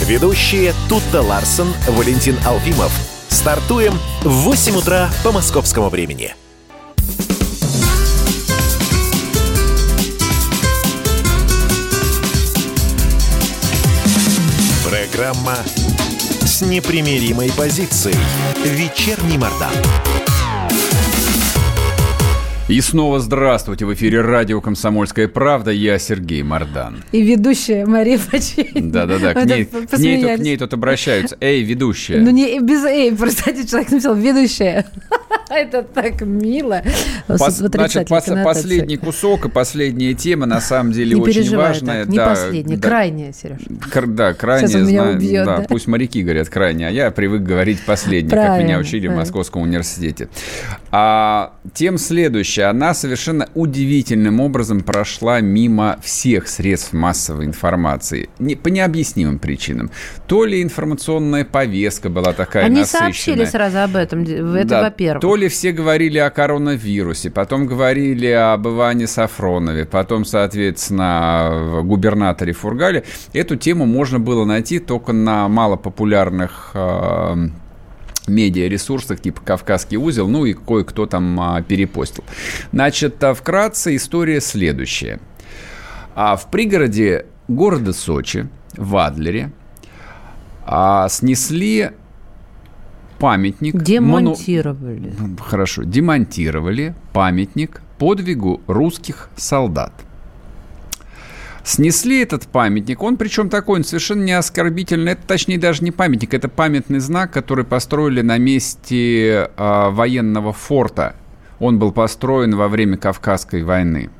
Ведущие 0.00 0.74
Тутта 0.88 1.20
Ларсон, 1.20 1.72
Валентин 1.88 2.36
Алфимов. 2.44 2.90
Стартуем 3.28 3.98
в 4.22 4.30
8 4.30 4.76
утра 4.76 5.10
по 5.22 5.30
московскому 5.30 5.88
времени. 5.88 6.34
Программа 14.88 15.58
с 16.42 16.62
непримиримой 16.62 17.52
позицией. 17.52 18.16
Вечерний 18.64 19.38
Мордан. 19.38 19.74
И 22.70 22.80
снова 22.80 23.18
здравствуйте. 23.18 23.84
В 23.84 23.92
эфире 23.94 24.20
радио 24.20 24.60
«Комсомольская 24.60 25.26
правда». 25.26 25.72
Я 25.72 25.98
Сергей 25.98 26.44
Мордан. 26.44 27.02
И 27.10 27.20
ведущая 27.20 27.84
Мария 27.84 28.20
Баченина. 28.30 28.92
Да-да-да, 28.92 29.34
к 29.34 29.44
ней, 29.44 29.64
к, 29.64 29.98
ней 29.98 30.22
тут, 30.22 30.36
к 30.36 30.38
ней 30.38 30.56
тут 30.56 30.72
обращаются. 30.72 31.36
Эй, 31.40 31.64
ведущая. 31.64 32.20
Ну, 32.20 32.30
не 32.30 32.60
без 32.60 32.84
эй, 32.84 33.12
просто 33.12 33.50
один 33.50 33.66
человек 33.66 33.90
написал 33.90 34.14
«ведущая». 34.14 34.86
Это 35.50 35.82
так 35.82 36.20
мило. 36.20 36.84
Пос, 37.26 37.56
значит, 37.56 38.06
пос, 38.06 38.26
последний 38.44 38.96
кусок 38.96 39.46
и 39.46 39.48
последняя 39.48 40.14
тема, 40.14 40.46
на 40.46 40.60
самом 40.60 40.92
деле, 40.92 41.16
не 41.16 41.20
очень 41.20 41.56
важная. 41.56 42.04
Так, 42.04 42.12
не 42.12 42.16
да, 42.18 42.28
последняя, 42.28 42.76
да, 42.76 42.88
крайняя, 42.88 43.32
Сереж. 43.32 43.58
Кр, 43.92 44.06
да, 44.06 44.32
крайняя. 44.32 44.68
Сейчас 44.68 44.82
он 44.82 44.86
меня 44.86 45.02
знаю, 45.02 45.16
убьет, 45.16 45.44
да, 45.44 45.56
да. 45.58 45.64
Пусть 45.64 45.88
моряки 45.88 46.22
говорят 46.22 46.48
крайняя, 46.48 46.88
а 46.88 46.92
я 46.92 47.10
привык 47.10 47.42
говорить 47.42 47.80
последняя, 47.84 48.30
как 48.30 48.62
меня 48.62 48.78
учили 48.78 49.08
в 49.08 49.16
Московском 49.16 49.62
университете. 49.62 50.28
А, 50.92 51.52
тем 51.72 51.98
следующая. 51.98 52.64
Она 52.64 52.94
совершенно 52.94 53.48
удивительным 53.54 54.40
образом 54.40 54.80
прошла 54.80 55.40
мимо 55.40 55.98
всех 56.02 56.48
средств 56.48 56.92
массовой 56.92 57.44
информации. 57.46 58.28
Не, 58.38 58.56
по 58.56 58.68
необъяснимым 58.68 59.38
причинам. 59.38 59.90
То 60.26 60.44
ли 60.44 60.62
информационная 60.62 61.44
повестка 61.44 62.08
была 62.08 62.32
такая 62.32 62.64
Они 62.64 62.80
насыщенная. 62.80 63.12
сообщили 63.12 63.44
сразу 63.44 63.78
об 63.80 63.96
этом, 63.96 64.22
это 64.22 64.64
да, 64.64 64.82
во-первых. 64.82 65.20
То 65.20 65.36
ли 65.36 65.48
все 65.48 65.72
говорили 65.72 66.18
о 66.18 66.30
коронавирусе, 66.30 67.30
потом 67.30 67.66
говорили 67.66 68.26
об 68.28 68.66
Иване 68.66 69.06
Сафронове, 69.06 69.84
потом, 69.84 70.24
соответственно, 70.24 71.78
о 71.78 71.82
губернаторе 71.82 72.52
Фургале. 72.52 73.04
Эту 73.32 73.56
тему 73.56 73.86
можно 73.86 74.18
было 74.18 74.44
найти 74.44 74.80
только 74.80 75.12
на 75.12 75.48
малопопулярных 75.48 76.70
э, 76.74 77.48
медиаресурсах 78.28 79.20
типа 79.20 79.40
«Кавказский 79.42 79.96
узел», 79.96 80.28
ну 80.28 80.44
и 80.44 80.52
кое-кто 80.52 81.06
там 81.06 81.40
а, 81.40 81.62
перепостил. 81.62 82.24
Значит, 82.72 83.22
а, 83.22 83.34
вкратце 83.34 83.96
история 83.96 84.40
следующая. 84.40 85.20
А 86.14 86.36
в 86.36 86.50
пригороде 86.50 87.26
города 87.48 87.92
Сочи, 87.92 88.48
в 88.76 88.96
Адлере, 88.96 89.52
а, 90.66 91.08
снесли 91.08 91.90
памятник... 93.18 93.80
Демонтировали. 93.80 95.14
Ману... 95.18 95.36
Хорошо, 95.38 95.82
демонтировали 95.82 96.94
памятник 97.12 97.82
подвигу 97.98 98.60
русских 98.66 99.30
солдат. 99.36 99.92
Снесли 101.62 102.22
этот 102.22 102.46
памятник, 102.46 103.02
он 103.02 103.16
причем 103.16 103.48
такой, 103.48 103.80
он 103.80 103.84
совершенно 103.84 104.22
не 104.22 104.32
оскорбительный, 104.32 105.12
это 105.12 105.26
точнее 105.26 105.58
даже 105.58 105.84
не 105.84 105.90
памятник, 105.90 106.32
это 106.34 106.48
памятный 106.48 107.00
знак, 107.00 107.32
который 107.32 107.64
построили 107.64 108.22
на 108.22 108.38
месте 108.38 109.50
э, 109.56 109.90
военного 109.90 110.52
форта. 110.52 111.16
Он 111.58 111.78
был 111.78 111.92
построен 111.92 112.56
во 112.56 112.68
время 112.68 112.96
Кавказской 112.96 113.62
войны. 113.62 114.10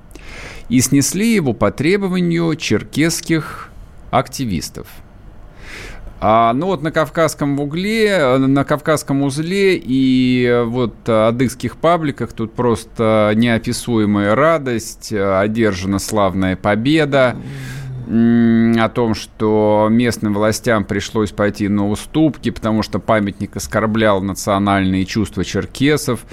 И 0.68 0.80
снесли 0.80 1.34
его 1.34 1.54
по 1.54 1.70
требованию 1.70 2.54
черкесских 2.56 3.70
активистов– 4.10 4.86
а, 6.20 6.52
ну 6.52 6.66
вот 6.66 6.82
на 6.82 6.92
Кавказском 6.92 7.58
угле, 7.58 8.36
на 8.38 8.64
Кавказском 8.64 9.22
узле 9.22 9.80
и 9.82 10.62
вот 10.66 11.08
адыгских 11.08 11.76
пабликах 11.76 12.32
тут 12.32 12.52
просто 12.52 13.32
неописуемая 13.34 14.34
радость, 14.34 15.12
одержана 15.12 15.98
славная 15.98 16.56
победа 16.56 17.36
о 18.10 18.88
том, 18.88 19.14
что 19.14 19.86
местным 19.88 20.34
властям 20.34 20.84
пришлось 20.84 21.30
пойти 21.30 21.68
на 21.68 21.88
уступки, 21.88 22.50
потому 22.50 22.82
что 22.82 22.98
памятник 22.98 23.56
оскорблял 23.56 24.20
национальные 24.20 25.04
чувства 25.04 25.44
черкесов. 25.44 26.26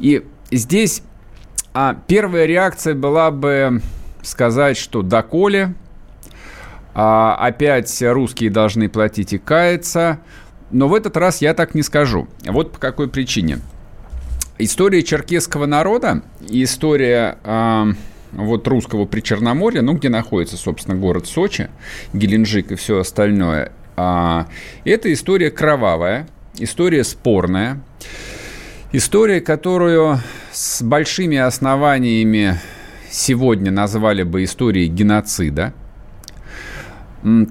И 0.00 0.26
здесь 0.50 1.02
а, 1.72 1.96
первая 2.08 2.46
реакция 2.46 2.94
была 2.94 3.30
бы 3.30 3.80
сказать, 4.22 4.76
что 4.76 5.02
доколе, 5.02 5.74
а, 6.94 7.36
опять 7.36 8.02
русские 8.02 8.50
должны 8.50 8.88
платить 8.88 9.32
и 9.32 9.38
каяться. 9.38 10.20
Но 10.70 10.88
в 10.88 10.94
этот 10.94 11.16
раз 11.16 11.40
я 11.40 11.54
так 11.54 11.74
не 11.74 11.82
скажу. 11.82 12.28
Вот 12.46 12.72
по 12.72 12.78
какой 12.78 13.08
причине. 13.08 13.58
История 14.58 15.02
черкесского 15.02 15.66
народа 15.66 16.22
и 16.48 16.64
история 16.64 17.38
э, 17.42 17.92
вот 18.32 18.68
русского 18.68 19.06
Причерноморья, 19.06 19.80
ну, 19.80 19.94
где 19.94 20.10
находится, 20.10 20.58
собственно, 20.58 20.96
город 20.96 21.26
Сочи, 21.26 21.70
Геленджик 22.12 22.72
и 22.72 22.74
все 22.74 22.98
остальное, 22.98 23.72
э, 23.96 24.44
это 24.84 25.12
история 25.12 25.50
кровавая, 25.50 26.28
история 26.58 27.04
спорная, 27.04 27.80
история, 28.92 29.40
которую 29.40 30.20
с 30.52 30.82
большими 30.82 31.38
основаниями 31.38 32.60
сегодня 33.10 33.72
назвали 33.72 34.24
бы 34.24 34.44
историей 34.44 34.88
геноцида– 34.88 35.72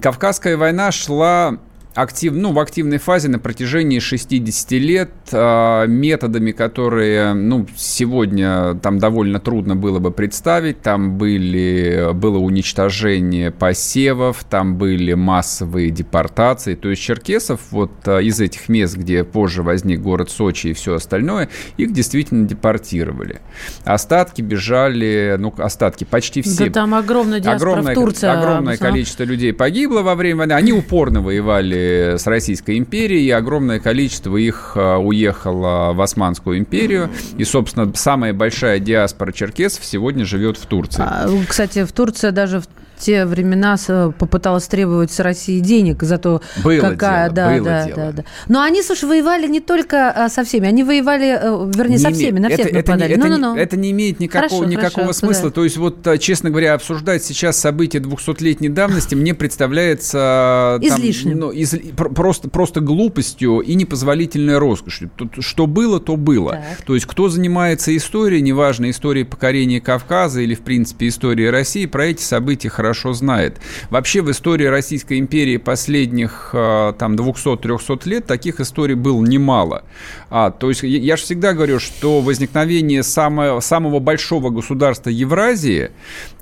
Кавказская 0.02 0.56
война 0.56 0.90
шла 0.90 1.58
актив, 2.00 2.32
ну, 2.34 2.52
в 2.52 2.58
активной 2.58 2.98
фазе 2.98 3.28
на 3.28 3.38
протяжении 3.38 3.98
60 3.98 4.70
лет 4.72 5.10
э, 5.32 5.86
методами, 5.86 6.52
которые 6.52 7.34
ну, 7.34 7.66
сегодня 7.76 8.74
там 8.74 8.98
довольно 8.98 9.40
трудно 9.40 9.76
было 9.76 9.98
бы 9.98 10.10
представить. 10.10 10.82
Там 10.82 11.18
были, 11.18 12.10
было 12.14 12.38
уничтожение 12.38 13.50
посевов, 13.50 14.44
там 14.44 14.76
были 14.76 15.14
массовые 15.14 15.90
депортации. 15.90 16.74
То 16.74 16.90
есть 16.90 17.02
черкесов 17.02 17.60
вот 17.70 17.92
э, 18.06 18.22
из 18.22 18.40
этих 18.40 18.68
мест, 18.68 18.96
где 18.96 19.24
позже 19.24 19.62
возник 19.62 20.00
город 20.00 20.30
Сочи 20.30 20.68
и 20.68 20.72
все 20.72 20.94
остальное, 20.94 21.48
их 21.76 21.92
действительно 21.92 22.46
депортировали. 22.46 23.40
Остатки 23.84 24.42
бежали, 24.42 25.36
ну, 25.38 25.52
остатки 25.58 26.04
почти 26.04 26.42
все. 26.42 26.66
Да 26.66 26.72
там 26.72 26.94
огромная 26.94 27.40
диаспора 27.40 27.70
огромное, 27.72 27.92
в 27.92 27.94
Турции. 27.94 28.28
огромное 28.28 28.76
количество 28.76 29.24
людей 29.24 29.52
погибло 29.52 30.02
во 30.02 30.14
время 30.14 30.38
войны. 30.40 30.52
Они 30.52 30.72
упорно 30.72 31.20
воевали 31.20 31.89
с 32.18 32.26
Российской 32.26 32.78
империей, 32.78 33.26
и 33.26 33.30
огромное 33.30 33.80
количество 33.80 34.36
их 34.36 34.72
а, 34.76 34.98
уехало 34.98 35.92
в 35.92 36.00
Османскую 36.00 36.58
империю. 36.58 37.10
И, 37.36 37.44
собственно, 37.44 37.92
самая 37.94 38.32
большая 38.32 38.78
диаспора 38.78 39.32
черкесов 39.32 39.84
сегодня 39.84 40.24
живет 40.24 40.56
в 40.56 40.66
Турции. 40.66 41.02
А, 41.06 41.28
кстати, 41.48 41.84
в 41.84 41.92
Турции 41.92 42.30
даже 42.30 42.60
в 42.60 42.66
те 43.00 43.24
времена 43.24 43.76
попыталась 44.18 44.66
требовать 44.66 45.10
с 45.10 45.20
России 45.20 45.58
денег 45.60 46.02
за 46.02 46.18
то, 46.18 46.42
было 46.62 46.80
какая, 46.80 47.30
дело, 47.30 47.34
да, 47.34 47.50
было 47.56 47.64
да, 47.64 47.84
дело. 47.86 47.96
да, 47.96 48.12
да. 48.12 48.24
Но 48.48 48.62
они, 48.62 48.82
слушай, 48.82 49.08
воевали 49.08 49.46
не 49.48 49.60
только 49.60 50.10
а, 50.10 50.28
со 50.28 50.44
всеми, 50.44 50.68
они 50.68 50.84
воевали, 50.84 51.38
э, 51.40 51.70
вернее, 51.74 51.96
Не 51.96 51.98
со 51.98 52.08
име- 52.10 52.14
всеми, 52.14 52.38
на 52.38 52.48
всех 52.48 52.66
это, 52.66 52.76
нападали. 52.76 53.08
не, 53.08 53.14
это, 53.18 53.28
Ну, 53.28 53.36
ну, 53.38 53.54
ну. 53.54 53.56
это 53.56 53.76
не 53.76 53.90
имеет 53.90 54.20
никакого, 54.20 54.48
Хорошо, 54.50 54.64
никакого 54.70 54.90
хорошо, 55.06 55.12
смысла. 55.18 55.48
да. 55.50 55.54
То 55.54 55.64
есть, 55.64 55.76
вот, 55.78 56.06
а, 56.06 56.18
честно 56.18 56.50
говоря, 56.50 56.74
обсуждать 56.74 57.24
сейчас 57.24 57.58
события 57.58 57.98
200-летней 57.98 58.68
давности 58.68 59.14
мне 59.14 59.34
представляется... 59.34 60.78
там, 60.80 60.88
Излишним. 60.98 61.38
ну, 61.38 61.50
из- 61.50 61.74
пр- 61.96 62.12
просто, 62.12 62.48
просто 62.48 62.80
глупостью 62.80 63.60
и 63.60 63.74
непозволительной 63.74 64.58
роскошью. 64.58 65.10
Что 65.38 65.66
было, 65.66 66.00
то 66.00 66.16
было. 66.16 66.52
Так. 66.52 66.84
То 66.86 66.94
есть, 66.94 67.06
кто 67.06 67.28
занимается 67.28 67.96
историей, 67.96 68.42
неважно, 68.42 68.90
историей 68.90 69.24
покорения 69.24 69.80
Кавказа 69.80 70.40
или, 70.40 70.54
в 70.54 70.60
принципе, 70.60 71.08
историей 71.08 71.50
России, 71.50 71.86
про 71.86 72.06
эти 72.06 72.22
события 72.22 72.68
хорошо 72.68 72.89
знает. 73.12 73.60
Вообще, 73.90 74.22
в 74.22 74.30
истории 74.30 74.66
Российской 74.66 75.18
империи 75.18 75.56
последних 75.56 76.50
а, 76.52 76.92
там 76.92 77.14
200-300 77.14 78.08
лет 78.08 78.26
таких 78.26 78.60
историй 78.60 78.94
было 78.94 79.24
немало. 79.24 79.84
А, 80.30 80.50
то 80.50 80.68
есть, 80.68 80.82
я, 80.82 81.16
же 81.16 81.22
всегда 81.22 81.52
говорю, 81.52 81.78
что 81.80 82.20
возникновение 82.20 83.02
самого, 83.02 83.60
самого 83.60 83.98
большого 83.98 84.50
государства 84.50 85.10
Евразии, 85.10 85.90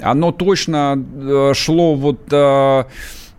оно 0.00 0.32
точно 0.32 1.02
э, 1.14 1.52
шло 1.54 1.94
вот... 1.94 2.20
э, 2.30 2.84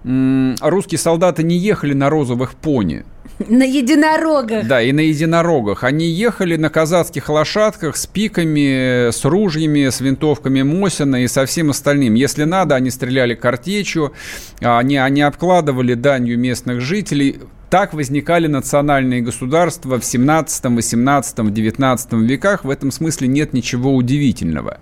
русские 0.03 0.97
солдаты 0.97 1.43
не 1.43 1.57
ехали 1.57 1.93
на 1.93 2.09
розовых 2.09 2.53
пони. 2.55 3.03
На 3.47 3.63
единорогах. 3.63 4.67
Да, 4.67 4.81
и 4.81 4.91
на 4.91 4.99
единорогах. 4.99 5.83
Они 5.83 6.07
ехали 6.07 6.57
на 6.57 6.69
казацких 6.69 7.29
лошадках 7.29 7.95
с 7.95 8.05
пиками, 8.05 9.11
с 9.11 9.23
ружьями, 9.23 9.89
с 9.89 10.01
винтовками 10.01 10.61
Мосина 10.61 11.23
и 11.23 11.27
со 11.27 11.45
всем 11.45 11.69
остальным. 11.69 12.15
Если 12.15 12.43
надо, 12.43 12.75
они 12.75 12.89
стреляли 12.89 13.35
картечью, 13.35 14.13
а 14.61 14.79
они, 14.79 14.97
они 14.97 15.21
обкладывали 15.21 15.93
данью 15.93 16.37
местных 16.37 16.81
жителей. 16.81 17.39
Так 17.69 17.93
возникали 17.93 18.47
национальные 18.47 19.21
государства 19.21 19.99
в 19.99 20.05
17, 20.05 20.65
18, 20.65 21.53
19 21.53 22.13
веках. 22.13 22.63
В 22.63 22.69
этом 22.71 22.89
смысле 22.89 23.27
нет 23.27 23.53
ничего 23.53 23.95
удивительного. 23.95 24.79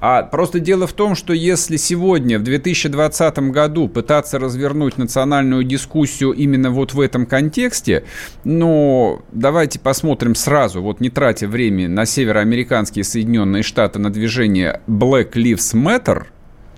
А 0.00 0.22
просто 0.22 0.58
дело 0.58 0.86
в 0.86 0.94
том, 0.94 1.14
что 1.14 1.34
если 1.34 1.76
сегодня, 1.76 2.38
в 2.38 2.42
2020 2.42 3.38
году, 3.50 3.88
пытаться 3.88 4.38
развернуть 4.38 4.96
национальную 4.96 5.62
дискуссию 5.64 6.32
именно 6.32 6.70
вот 6.70 6.94
в 6.94 7.00
этом 7.00 7.26
контексте, 7.26 8.04
ну, 8.44 9.22
давайте 9.32 9.78
посмотрим 9.78 10.34
сразу, 10.34 10.80
вот 10.80 11.00
не 11.00 11.10
тратя 11.10 11.46
время 11.46 11.86
на 11.86 12.06
североамериканские 12.06 13.04
Соединенные 13.04 13.62
Штаты 13.62 13.98
на 13.98 14.08
движение 14.08 14.80
Black 14.86 15.32
Lives 15.32 15.74
Matter, 15.74 16.24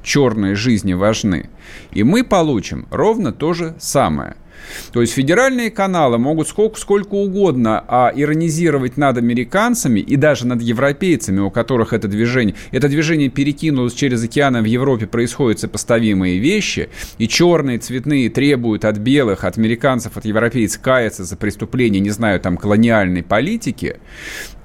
черные 0.02 0.56
жизни 0.56 0.94
важны, 0.94 1.48
и 1.92 2.02
мы 2.02 2.24
получим 2.24 2.88
ровно 2.90 3.32
то 3.32 3.52
же 3.52 3.76
самое– 3.78 4.34
то 4.92 5.00
есть 5.00 5.12
федеральные 5.12 5.70
каналы 5.70 6.18
могут 6.18 6.48
сколько, 6.48 6.78
сколько 6.78 7.14
угодно 7.14 7.84
а, 7.86 8.12
иронизировать 8.14 8.96
над 8.96 9.16
американцами 9.18 10.00
и 10.00 10.16
даже 10.16 10.46
над 10.46 10.62
европейцами, 10.62 11.40
у 11.40 11.50
которых 11.50 11.92
это 11.92 12.08
движение, 12.08 12.54
это 12.70 12.88
движение 12.88 13.28
перекинулось 13.28 13.94
через 13.94 14.22
океаны 14.22 14.62
в 14.62 14.66
Европе, 14.66 15.06
происходят 15.06 15.60
сопоставимые 15.60 16.38
вещи, 16.38 16.88
и 17.18 17.28
черные, 17.28 17.78
цветные 17.78 18.30
требуют 18.30 18.84
от 18.84 18.98
белых, 18.98 19.44
от 19.44 19.58
американцев, 19.58 20.16
от 20.16 20.24
европейцев 20.24 20.80
каяться 20.80 21.24
за 21.24 21.36
преступления, 21.36 22.00
не 22.00 22.10
знаю, 22.10 22.40
там, 22.40 22.56
колониальной 22.56 23.22
политики. 23.22 23.96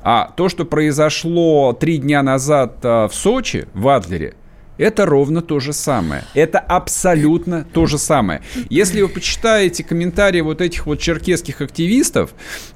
А 0.02 0.34
то, 0.36 0.50
что 0.50 0.66
произошло 0.66 1.74
три 1.74 1.98
дня 1.98 2.24
назад 2.24 2.80
а, 2.84 3.08
в 3.08 3.16
Сочи, 3.16 3.68
в 3.74 3.88
Адлере, 3.88 4.36
это 4.78 5.06
ровно 5.06 5.42
то 5.42 5.60
же 5.60 5.74
самое. 5.74 6.24
Это 6.34 6.60
абсолютно 6.60 7.64
то 7.64 7.86
же 7.86 7.98
самое. 7.98 8.42
Если 8.70 9.02
вы 9.02 9.08
почитаете 9.08 9.84
комментарии 9.84 10.42
вот 10.42 10.62
этих 10.62 10.86
вот 10.86 11.00
черкесских 11.00 11.62
активистов, 11.62 12.34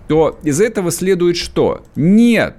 то 0.07 0.39
из 0.43 0.61
этого 0.61 0.91
следует 0.91 1.37
что? 1.37 1.83
Нет, 1.95 2.55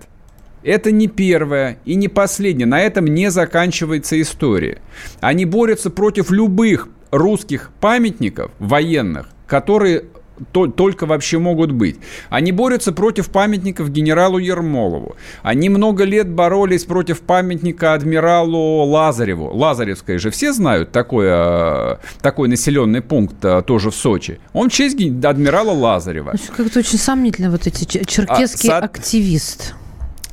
это 0.63 0.91
не 0.91 1.09
первое 1.09 1.79
и 1.85 1.95
не 1.95 2.09
последнее. 2.09 2.67
На 2.67 2.81
этом 2.81 3.07
не 3.07 3.31
заканчивается 3.31 4.21
история. 4.21 4.81
Они 5.21 5.45
борются 5.45 5.91
против 5.91 6.31
любых 6.31 6.89
русских 7.11 7.71
памятников 7.81 8.51
военных, 8.59 9.29
которые 9.47 10.05
то, 10.53 10.67
только 10.67 11.07
вообще 11.07 11.39
могут 11.39 11.73
быть. 11.73 11.97
Они 12.31 12.53
борются 12.53 12.93
против 12.93 13.29
памятников 13.31 13.91
генералу 13.91 14.39
Ермолову. 14.39 15.17
Они 15.43 15.69
много 15.69 16.05
лет 16.05 16.29
боролись 16.29 16.85
против 16.85 17.21
памятника 17.21 17.95
адмиралу 17.95 18.85
Лазареву. 18.85 19.51
Лазаревское 19.55 20.19
же 20.19 20.31
все 20.31 20.53
знают, 20.53 20.93
такое, 20.93 21.99
такой 22.23 22.49
населенный 22.49 23.01
пункт 23.03 23.45
а, 23.45 23.63
тоже 23.63 23.91
в 23.91 23.95
Сочи. 23.95 24.39
Он 24.53 24.69
в 24.69 24.73
честь 24.73 24.97
адмирала 25.25 25.73
Лазарева. 25.73 26.35
Как-то 26.57 26.79
очень 26.81 26.99
сомнительно 26.99 27.51
вот 27.51 27.67
эти 27.67 27.85
чер- 27.85 28.05
черкесский 28.07 28.71
А, 28.71 28.79
со- 28.81 28.85
активист. 28.85 29.75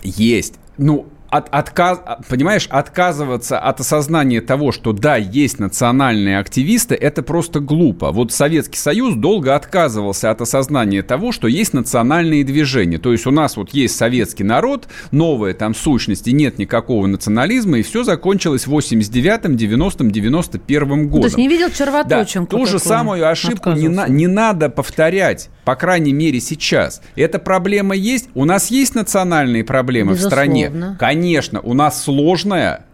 Есть. 0.04 0.56
Ну, 0.78 1.08
от, 1.30 1.48
отказ, 1.52 2.00
понимаешь, 2.30 2.68
отказываться 2.70 3.60
от 3.60 3.80
осознания 3.80 4.42
того, 4.42 4.72
что 4.72 4.94
да, 4.94 5.16
есть 5.18 5.60
национальные 5.60 6.40
активисты, 6.40 6.96
это 6.96 7.24
просто 7.24 7.60
глупо. 7.60 8.12
Вот 8.12 8.32
Советский 8.32 8.78
Союз 8.78 9.16
долго 9.16 9.56
отказывался 9.56 10.32
от 10.32 10.42
осознания 10.42 11.04
того, 11.04 11.32
что 11.32 11.48
есть 11.48 11.74
национальные 11.74 12.44
движения. 12.44 12.98
То 12.98 13.12
есть 13.12 13.26
у 13.26 13.32
нас 13.32 13.58
вот 13.58 13.72
есть 13.72 13.96
советский 13.96 14.44
народ, 14.44 14.88
новая 15.12 15.54
там 15.54 15.76
сущность, 15.76 16.28
и 16.28 16.34
нет 16.34 16.58
никакого 16.58 17.08
национализма, 17.08 17.80
и 17.80 17.84
все 17.84 18.04
закончилось 18.04 18.68
в 18.68 18.76
89-м, 18.76 19.56
90-м, 19.56 20.08
91-м 20.10 21.08
годом. 21.08 21.22
То 21.22 21.28
есть 21.28 21.38
не 21.38 21.48
видел 21.48 21.68
Да, 21.68 21.74
червоточинку 21.74 22.58
ту 22.58 22.66
же 22.66 22.80
самую 22.80 23.28
ошибку 23.30 23.72
не, 23.72 23.88
на- 23.90 24.08
не 24.08 24.28
надо 24.28 24.70
повторять, 24.70 25.50
по 25.64 25.76
крайней 25.76 26.14
мере 26.14 26.40
сейчас. 26.40 27.02
Эта 27.16 27.40
проблема 27.40 27.96
есть. 27.96 28.30
У 28.36 28.46
нас 28.46 28.72
есть 28.72 28.96
национальные 28.96 29.64
проблемы 29.64 30.14
в 30.14 30.22
стране. 30.22 30.70
Конечно, 31.16 31.62
у 31.62 31.74
нас 31.74 32.04
сложная 32.04 32.88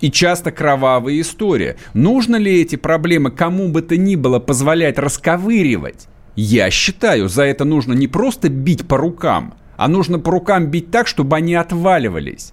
и 0.00 0.12
часто 0.12 0.52
кровавая 0.52 1.20
история. 1.20 1.74
Нужно 1.92 2.36
ли 2.36 2.62
эти 2.62 2.76
проблемы 2.76 3.32
кому 3.32 3.66
бы 3.68 3.82
то 3.82 3.96
ни 3.96 4.14
было 4.14 4.38
позволять 4.38 4.96
расковыривать? 4.96 6.06
Я 6.36 6.70
считаю, 6.70 7.28
за 7.28 7.42
это 7.42 7.64
нужно 7.64 7.94
не 7.94 8.06
просто 8.06 8.48
бить 8.48 8.86
по 8.86 8.96
рукам, 8.96 9.54
а 9.76 9.88
нужно 9.88 10.20
по 10.20 10.30
рукам 10.30 10.68
бить 10.68 10.92
так, 10.92 11.08
чтобы 11.08 11.34
они 11.34 11.56
отваливались. 11.56 12.52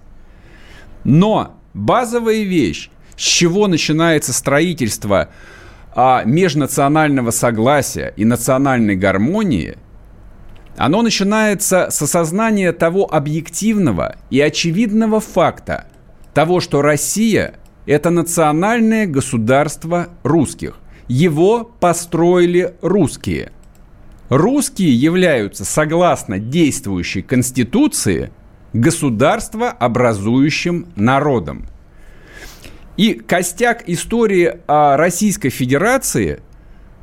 Но 1.04 1.54
базовая 1.72 2.42
вещь, 2.42 2.90
с 3.16 3.22
чего 3.22 3.68
начинается 3.68 4.32
строительство 4.32 5.28
а, 5.94 6.24
межнационального 6.24 7.30
согласия 7.30 8.12
и 8.16 8.24
национальной 8.24 8.96
гармонии, 8.96 9.76
оно 10.76 11.02
начинается 11.02 11.88
с 11.90 12.00
осознания 12.02 12.72
того 12.72 13.12
объективного 13.12 14.14
и 14.30 14.40
очевидного 14.40 15.18
факта, 15.20 15.86
того, 16.34 16.60
что 16.60 16.82
Россия– 16.82 17.54
это 17.86 18.10
национальное 18.10 19.06
государство 19.06 20.08
русских. 20.22 20.78
Его 21.08 21.64
построили 21.64 22.74
русские. 22.82 23.50
Русские 24.28 24.92
являются, 24.92 25.64
согласно 25.64 26.38
действующей 26.38 27.22
Конституции, 27.22 28.30
государство-образующим 28.72 30.86
народом. 30.96 31.66
И 32.96 33.14
костяк 33.14 33.88
истории 33.88 34.58
а, 34.66 34.96
Российской 34.96 35.50
Федерации, 35.50 36.40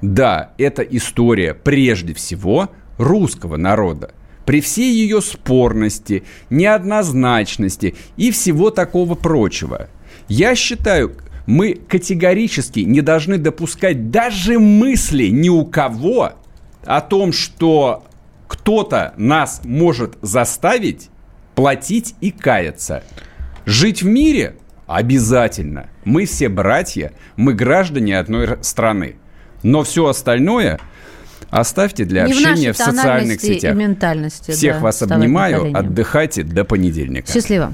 да, 0.02 0.52
это 0.58 0.82
история 0.82 1.54
прежде 1.54 2.14
всего 2.14 2.70
русского 2.98 3.58
народа. 3.58 4.12
При 4.46 4.60
всей 4.62 4.94
ее 4.94 5.22
спорности, 5.22 6.24
неоднозначности 6.50 7.96
и 8.18 8.32
всего 8.32 8.72
такого 8.72 9.16
прочего. 9.16 9.88
Я 10.28 10.56
считаю, 10.56 11.16
Мы 11.46 11.74
категорически 11.74 12.80
не 12.82 13.02
должны 13.02 13.38
допускать 13.38 14.10
даже 14.12 14.60
мысли 14.60 15.28
ни 15.28 15.50
у 15.50 15.66
кого 15.66 16.34
о 16.86 17.02
том, 17.02 17.34
что 17.34 18.06
кто-то 18.48 19.14
нас 19.18 19.62
может 19.66 20.18
заставить 20.22 21.10
платить 21.56 22.16
и 22.22 22.32
каяться. 22.32 23.04
Жить 23.66 24.04
в 24.04 24.06
мире 24.06 24.56
обязательно. 24.88 25.90
Мы 26.06 26.26
все 26.26 26.50
братья, 26.50 27.12
мы 27.36 27.54
граждане 27.54 28.18
одной 28.18 28.58
страны. 28.62 29.18
Но 29.64 29.84
все 29.84 30.08
остальное 30.08 30.80
оставьте 31.60 32.06
для 32.06 32.26
Не 32.26 32.32
общения 32.32 32.74
в, 32.74 32.76
в 32.76 32.80
социальных 32.80 33.42
сетях. 33.42 33.74
И 33.74 33.78
ментальности, 33.78 34.52
Всех 34.52 34.76
да, 34.76 34.82
вас 34.82 35.02
обнимаю, 35.02 35.76
отдыхайте 35.76 36.44
до 36.44 36.64
понедельника. 36.64 37.32
Счастливо. 37.32 37.74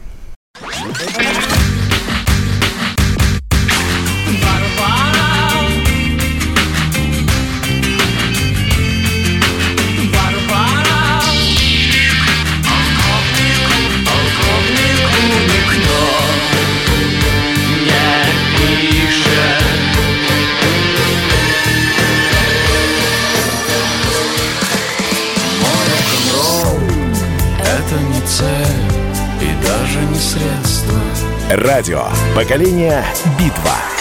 Радио. 31.50 32.04
Поколение. 32.36 33.04
Битва. 33.39 33.99